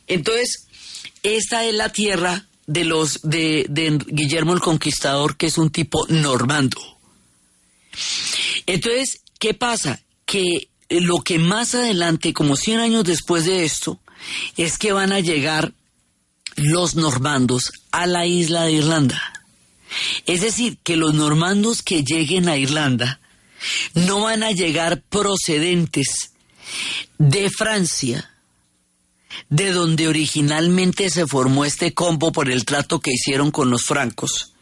Entonces, 0.08 0.68
esta 1.24 1.66
es 1.66 1.74
la 1.74 1.92
tierra 1.92 2.46
de 2.68 2.84
los 2.84 3.22
de, 3.24 3.66
de 3.70 3.98
Guillermo 4.08 4.54
el 4.54 4.60
Conquistador, 4.60 5.38
que 5.38 5.48
es 5.48 5.58
un 5.58 5.72
tipo 5.72 6.06
normando. 6.10 6.80
Entonces, 8.66 9.22
¿qué 9.40 9.54
pasa? 9.54 10.02
Que 10.26 10.68
lo 10.90 11.22
que 11.22 11.40
más 11.40 11.76
adelante, 11.76 12.34
como 12.34 12.56
100 12.56 12.80
años 12.80 13.04
después 13.04 13.46
de 13.46 13.66
esto, 13.66 14.00
es 14.56 14.78
que 14.78 14.92
van 14.92 15.12
a 15.12 15.20
llegar 15.20 15.74
los 16.56 16.96
normandos 16.96 17.72
a 17.92 18.08
la 18.08 18.26
isla 18.26 18.64
de 18.64 18.74
Irlanda. 18.74 19.34
Es 20.26 20.42
decir, 20.42 20.78
que 20.84 20.98
los 20.98 21.14
normandos 21.14 21.82
que 21.82 22.04
lleguen 22.04 22.50
a 22.50 22.58
Irlanda 22.58 23.20
no 23.94 24.22
van 24.22 24.44
a 24.44 24.52
llegar 24.52 25.02
procedentes 25.02 26.32
de 27.18 27.50
Francia, 27.50 28.32
de 29.50 29.72
donde 29.72 30.08
originalmente 30.08 31.10
se 31.10 31.28
formó 31.28 31.64
este 31.64 31.94
combo 31.94 32.32
por 32.32 32.50
el 32.50 32.66
trato 32.66 33.00
que 33.00 33.14
hicieron 33.14 33.52
con 33.52 33.70
los 33.70 33.86
francos, 33.86 34.54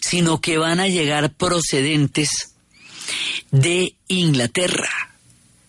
sino 0.00 0.40
que 0.40 0.58
van 0.58 0.80
a 0.80 0.88
llegar 0.88 1.32
procedentes 1.34 2.54
de 3.50 3.94
Inglaterra 4.06 5.08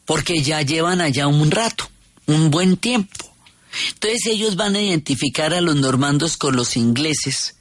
porque 0.09 0.41
ya 0.41 0.63
llevan 0.63 1.01
allá 1.01 1.27
un 1.27 1.51
rato, 1.51 1.87
un 2.25 2.49
buen 2.49 2.77
tiempo. 2.77 3.31
Entonces 3.93 4.25
ellos 4.25 4.55
van 4.55 4.75
a 4.75 4.81
identificar 4.81 5.53
a 5.53 5.61
los 5.61 5.75
normandos 5.75 6.35
con 6.35 6.55
los 6.55 6.77
ingleses, 6.77 7.57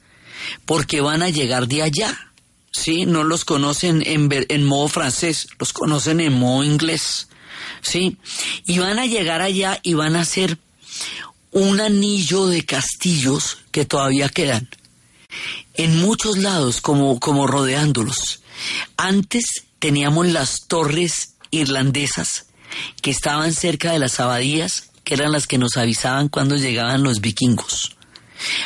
porque 0.65 0.99
van 0.99 1.21
a 1.21 1.29
llegar 1.29 1.67
de 1.67 1.83
allá. 1.83 2.31
¿Sí? 2.71 3.05
No 3.05 3.23
los 3.23 3.45
conocen 3.45 4.01
en, 4.03 4.63
modo 4.65 4.87
francés, 4.87 5.47
los 5.59 5.73
conocen 5.73 6.21
en 6.21 6.39
modo 6.39 6.63
inglés. 6.63 7.27
¿Sí? 7.83 8.17
Y 8.65 8.79
van 8.79 8.97
a 8.97 9.05
llegar 9.05 9.43
allá 9.43 9.79
y 9.83 9.93
van 9.93 10.15
a 10.15 10.21
hacer 10.21 10.57
un 11.51 11.79
anillo 11.79 12.47
de 12.47 12.65
castillos 12.65 13.59
que 13.69 13.85
todavía 13.85 14.27
quedan. 14.27 14.67
en 15.75 15.99
muchos 15.99 16.39
lados 16.39 16.81
como, 16.81 17.19
como 17.19 17.45
rodeándolos. 17.45 18.41
Antes 18.97 19.45
teníamos 19.77 20.25
las 20.25 20.61
torres 20.67 21.35
irlandesas 21.51 22.47
que 23.01 23.11
estaban 23.11 23.53
cerca 23.53 23.91
de 23.91 23.99
las 23.99 24.19
abadías, 24.19 24.91
que 25.03 25.15
eran 25.15 25.31
las 25.31 25.47
que 25.47 25.57
nos 25.57 25.77
avisaban 25.77 26.29
cuando 26.29 26.55
llegaban 26.55 27.03
los 27.03 27.21
vikingos. 27.21 27.95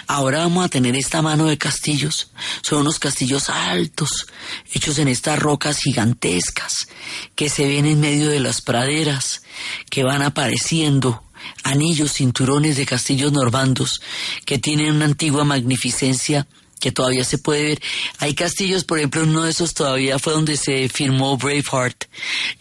Ahora 0.08 0.40
vamos 0.40 0.66
a 0.66 0.70
tener 0.70 0.96
esta 0.96 1.22
mano 1.22 1.46
de 1.46 1.58
castillos. 1.58 2.32
Son 2.62 2.82
unos 2.82 3.00
castillos 3.00 3.50
altos, 3.50 4.28
hechos 4.72 5.00
en 5.00 5.08
estas 5.08 5.40
rocas 5.40 5.80
gigantescas, 5.80 6.88
que 7.36 7.50
se 7.50 7.68
ven 7.68 7.86
en 7.86 8.00
medio 8.00 8.30
de 8.30 8.40
las 8.40 8.62
praderas, 8.62 9.42
que 9.90 10.04
van 10.04 10.22
apareciendo 10.22 11.24
anillos, 11.64 12.14
cinturones 12.14 12.78
de 12.78 12.86
castillos 12.86 13.32
normandos, 13.32 14.02
que 14.46 14.60
tienen 14.60 14.94
una 14.94 15.06
antigua 15.06 15.44
magnificencia 15.44 16.48
que 16.84 16.92
todavía 16.92 17.24
se 17.24 17.38
puede 17.38 17.64
ver. 17.64 17.82
Hay 18.18 18.36
castillos, 18.36 18.84
por 18.84 18.98
ejemplo, 18.98 19.24
uno 19.24 19.44
de 19.44 19.52
esos 19.52 19.74
todavía 19.74 20.20
fue 20.20 20.34
donde 20.34 20.58
se 20.58 20.90
firmó 20.90 21.38
Braveheart 21.38 22.04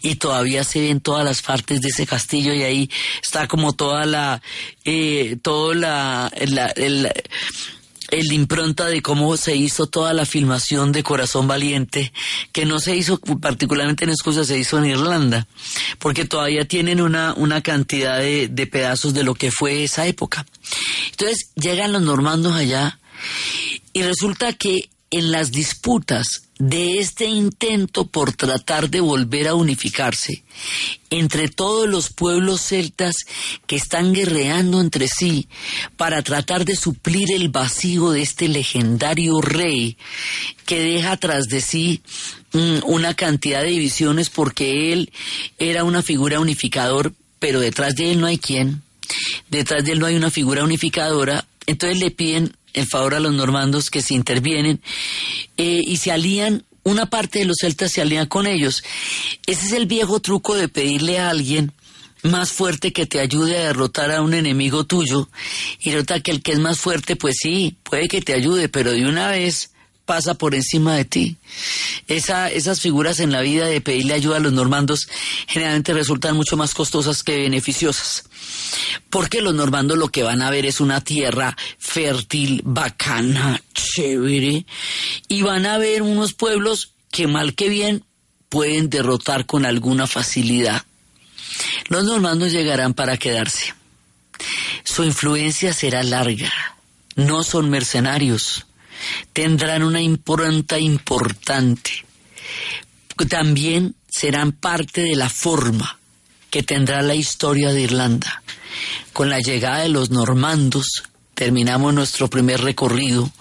y 0.01 0.15
todavía 0.15 0.63
se 0.63 0.79
ven 0.79 1.01
todas 1.01 1.25
las 1.25 1.41
partes 1.41 1.81
de 1.81 1.89
ese 1.89 2.07
castillo 2.07 2.53
y 2.53 2.63
ahí 2.63 2.89
está 3.21 3.49
como 3.49 3.73
toda 3.73 4.05
la, 4.05 4.41
eh, 4.85 5.35
todo 5.41 5.73
la, 5.73 6.31
el 6.37 8.31
impronta 8.31 8.85
de 8.85 9.01
cómo 9.01 9.35
se 9.35 9.57
hizo 9.57 9.87
toda 9.87 10.13
la 10.13 10.25
filmación 10.25 10.93
de 10.93 11.03
Corazón 11.03 11.45
Valiente, 11.45 12.13
que 12.53 12.65
no 12.65 12.79
se 12.79 12.95
hizo 12.95 13.19
particularmente 13.19 14.05
en 14.05 14.11
Escocia, 14.11 14.45
se 14.45 14.57
hizo 14.57 14.77
en 14.77 14.85
Irlanda, 14.85 15.47
porque 15.99 16.23
todavía 16.23 16.65
tienen 16.65 17.01
una, 17.01 17.33
una 17.33 17.59
cantidad 17.59 18.19
de, 18.19 18.47
de 18.47 18.67
pedazos 18.67 19.13
de 19.13 19.23
lo 19.23 19.35
que 19.35 19.51
fue 19.51 19.83
esa 19.83 20.07
época. 20.07 20.45
Entonces 21.11 21.49
llegan 21.55 21.91
los 21.91 22.03
normandos 22.03 22.53
allá 22.53 22.99
y 23.93 24.03
resulta 24.03 24.53
que 24.53 24.89
en 25.13 25.31
las 25.31 25.51
disputas 25.51 26.25
de 26.57 26.99
este 26.99 27.25
intento 27.25 28.07
por 28.07 28.33
tratar 28.33 28.89
de 28.89 28.99
volver 28.99 29.47
a 29.47 29.53
unificarse 29.53 30.43
entre 31.11 31.49
todos 31.49 31.87
los 31.87 32.09
pueblos 32.09 32.61
celtas 32.61 33.15
que 33.67 33.75
están 33.75 34.13
guerreando 34.13 34.81
entre 34.81 35.07
sí 35.07 35.47
para 35.97 36.23
tratar 36.23 36.65
de 36.65 36.75
suplir 36.75 37.31
el 37.31 37.49
vacío 37.49 38.09
de 38.09 38.23
este 38.23 38.47
legendario 38.47 39.39
rey 39.39 39.97
que 40.65 40.79
deja 40.79 41.17
tras 41.17 41.45
de 41.45 41.61
sí 41.61 42.01
mm, 42.53 42.79
una 42.85 43.13
cantidad 43.13 43.61
de 43.61 43.69
divisiones 43.69 44.31
porque 44.31 44.93
él 44.93 45.11
era 45.59 45.83
una 45.83 46.01
figura 46.01 46.39
unificador, 46.39 47.13
pero 47.37 47.59
detrás 47.59 47.95
de 47.95 48.11
él 48.11 48.19
no 48.19 48.25
hay 48.25 48.39
quien, 48.39 48.81
detrás 49.49 49.85
de 49.85 49.91
él 49.91 49.99
no 49.99 50.07
hay 50.07 50.15
una 50.15 50.31
figura 50.31 50.63
unificadora, 50.63 51.45
entonces 51.67 51.99
le 51.99 52.09
piden 52.09 52.55
el 52.73 52.87
favor 52.87 53.15
a 53.15 53.19
los 53.19 53.33
normandos 53.33 53.89
que 53.89 54.01
se 54.01 54.13
intervienen 54.13 54.81
eh, 55.57 55.81
y 55.85 55.97
se 55.97 56.11
alían, 56.11 56.65
una 56.83 57.05
parte 57.09 57.39
de 57.39 57.45
los 57.45 57.57
celtas 57.61 57.91
se 57.91 58.01
alían 58.01 58.27
con 58.27 58.47
ellos. 58.47 58.83
Ese 59.45 59.67
es 59.67 59.71
el 59.73 59.85
viejo 59.85 60.19
truco 60.19 60.55
de 60.55 60.67
pedirle 60.67 61.19
a 61.19 61.29
alguien 61.29 61.71
más 62.23 62.51
fuerte 62.51 62.93
que 62.93 63.05
te 63.05 63.19
ayude 63.19 63.57
a 63.57 63.67
derrotar 63.67 64.11
a 64.11 64.21
un 64.21 64.33
enemigo 64.33 64.85
tuyo 64.85 65.29
y 65.79 65.91
nota 65.91 66.21
que 66.21 66.31
el 66.31 66.41
que 66.41 66.53
es 66.53 66.59
más 66.59 66.79
fuerte, 66.79 67.15
pues 67.15 67.35
sí, 67.41 67.75
puede 67.83 68.07
que 68.07 68.21
te 68.21 68.33
ayude, 68.33 68.69
pero 68.69 68.91
de 68.91 69.05
una 69.05 69.29
vez 69.29 69.72
pasa 70.05 70.33
por 70.33 70.55
encima 70.55 70.95
de 70.95 71.05
ti. 71.05 71.37
Esa, 72.07 72.49
esas 72.49 72.81
figuras 72.81 73.19
en 73.19 73.31
la 73.31 73.41
vida 73.41 73.65
de 73.65 73.81
pedirle 73.81 74.13
ayuda 74.13 74.37
a 74.37 74.41
los 74.41 74.53
normandos 74.53 75.07
generalmente 75.47 75.93
resultan 75.93 76.35
mucho 76.35 76.57
más 76.57 76.73
costosas 76.73 77.23
que 77.23 77.37
beneficiosas. 77.37 78.23
Porque 79.09 79.41
los 79.41 79.53
normandos 79.53 79.97
lo 79.97 80.09
que 80.09 80.23
van 80.23 80.41
a 80.41 80.49
ver 80.49 80.65
es 80.65 80.81
una 80.81 81.01
tierra 81.01 81.55
fértil, 81.77 82.61
bacana, 82.65 83.61
chévere, 83.73 84.65
y 85.27 85.41
van 85.41 85.65
a 85.65 85.77
ver 85.77 86.01
unos 86.01 86.33
pueblos 86.33 86.91
que 87.11 87.27
mal 87.27 87.55
que 87.55 87.69
bien 87.69 88.03
pueden 88.49 88.89
derrotar 88.89 89.45
con 89.45 89.65
alguna 89.65 90.07
facilidad. 90.07 90.83
Los 91.87 92.03
normandos 92.03 92.51
llegarán 92.51 92.93
para 92.93 93.17
quedarse. 93.17 93.73
Su 94.83 95.03
influencia 95.03 95.73
será 95.73 96.03
larga. 96.03 96.51
No 97.15 97.43
son 97.43 97.69
mercenarios 97.69 98.65
tendrán 99.33 99.83
una 99.83 100.01
impronta 100.01 100.79
importante. 100.79 102.05
También 103.29 103.95
serán 104.09 104.51
parte 104.51 105.01
de 105.01 105.15
la 105.15 105.29
forma 105.29 105.99
que 106.49 106.63
tendrá 106.63 107.01
la 107.01 107.15
historia 107.15 107.71
de 107.71 107.81
Irlanda. 107.81 108.43
Con 109.11 109.29
la 109.29 109.39
llegada 109.39 109.79
de 109.79 109.89
los 109.89 110.11
normandos, 110.11 111.03
terminamos 111.33 111.93
nuestro 111.93 112.29
primer 112.29 112.61
recorrido 112.61 113.31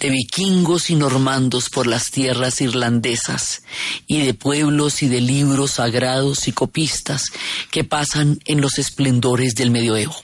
de 0.00 0.10
vikingos 0.10 0.90
y 0.90 0.94
normandos 0.94 1.68
por 1.68 1.86
las 1.86 2.10
tierras 2.10 2.60
irlandesas 2.60 3.62
y 4.06 4.24
de 4.24 4.34
pueblos 4.34 5.02
y 5.02 5.08
de 5.08 5.20
libros 5.20 5.72
sagrados 5.72 6.48
y 6.48 6.52
copistas 6.52 7.24
que 7.70 7.84
pasan 7.84 8.40
en 8.46 8.60
los 8.60 8.78
esplendores 8.78 9.54
del 9.54 9.70
medioevo. 9.70 10.16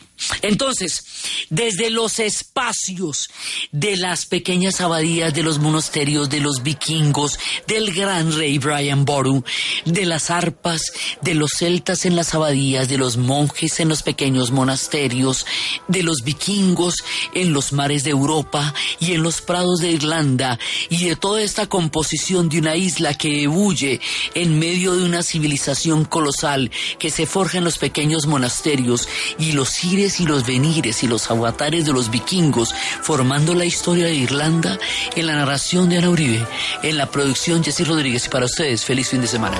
Entonces, 0.42 1.04
desde 1.48 1.90
los 1.90 2.18
espacios 2.18 3.30
de 3.72 3.96
las 3.96 4.26
pequeñas 4.26 4.80
abadías, 4.80 5.34
de 5.34 5.42
los 5.42 5.58
monasterios, 5.58 6.28
de 6.28 6.40
los 6.40 6.62
vikingos, 6.62 7.38
del 7.66 7.92
gran 7.92 8.36
rey 8.36 8.58
Brian 8.58 9.04
Boru, 9.04 9.44
de 9.84 10.06
las 10.06 10.30
arpas, 10.30 10.82
de 11.22 11.34
los 11.34 11.50
celtas 11.56 12.04
en 12.04 12.16
las 12.16 12.34
abadías, 12.34 12.88
de 12.88 12.98
los 12.98 13.16
monjes 13.16 13.80
en 13.80 13.88
los 13.88 14.02
pequeños 14.02 14.50
monasterios, 14.50 15.46
de 15.88 16.02
los 16.02 16.22
vikingos 16.22 16.96
en 17.34 17.52
los 17.52 17.72
mares 17.72 18.04
de 18.04 18.10
Europa 18.10 18.74
y 18.98 19.12
en 19.12 19.22
los 19.22 19.40
prados 19.40 19.80
de 19.80 19.90
Irlanda, 19.90 20.58
y 20.88 21.04
de 21.04 21.16
toda 21.16 21.42
esta 21.42 21.66
composición 21.66 22.48
de 22.48 22.58
una 22.58 22.76
isla 22.76 23.14
que 23.14 23.42
ebulle 23.42 24.00
en 24.34 24.58
medio 24.58 24.96
de 24.96 25.04
una 25.04 25.22
civilización 25.22 26.04
colosal 26.04 26.70
que 26.98 27.10
se 27.10 27.26
forja 27.26 27.58
en 27.58 27.64
los 27.64 27.78
pequeños 27.78 28.26
monasterios 28.26 29.08
y 29.38 29.52
los 29.52 29.70
y 30.18 30.26
los 30.26 30.44
venires 30.44 31.02
y 31.04 31.06
los 31.06 31.30
avatares 31.30 31.84
de 31.84 31.92
los 31.92 32.10
vikingos 32.10 32.74
formando 33.02 33.54
la 33.54 33.64
historia 33.64 34.06
de 34.06 34.14
Irlanda 34.14 34.78
en 35.14 35.26
la 35.26 35.34
narración 35.34 35.88
de 35.88 35.98
Ana 35.98 36.10
Uribe, 36.10 36.44
en 36.82 36.96
la 36.96 37.06
producción 37.06 37.62
Jessy 37.62 37.84
Rodríguez 37.84 38.26
y 38.26 38.30
para 38.30 38.46
ustedes 38.46 38.84
feliz 38.84 39.10
fin 39.10 39.20
de 39.20 39.28
semana. 39.28 39.58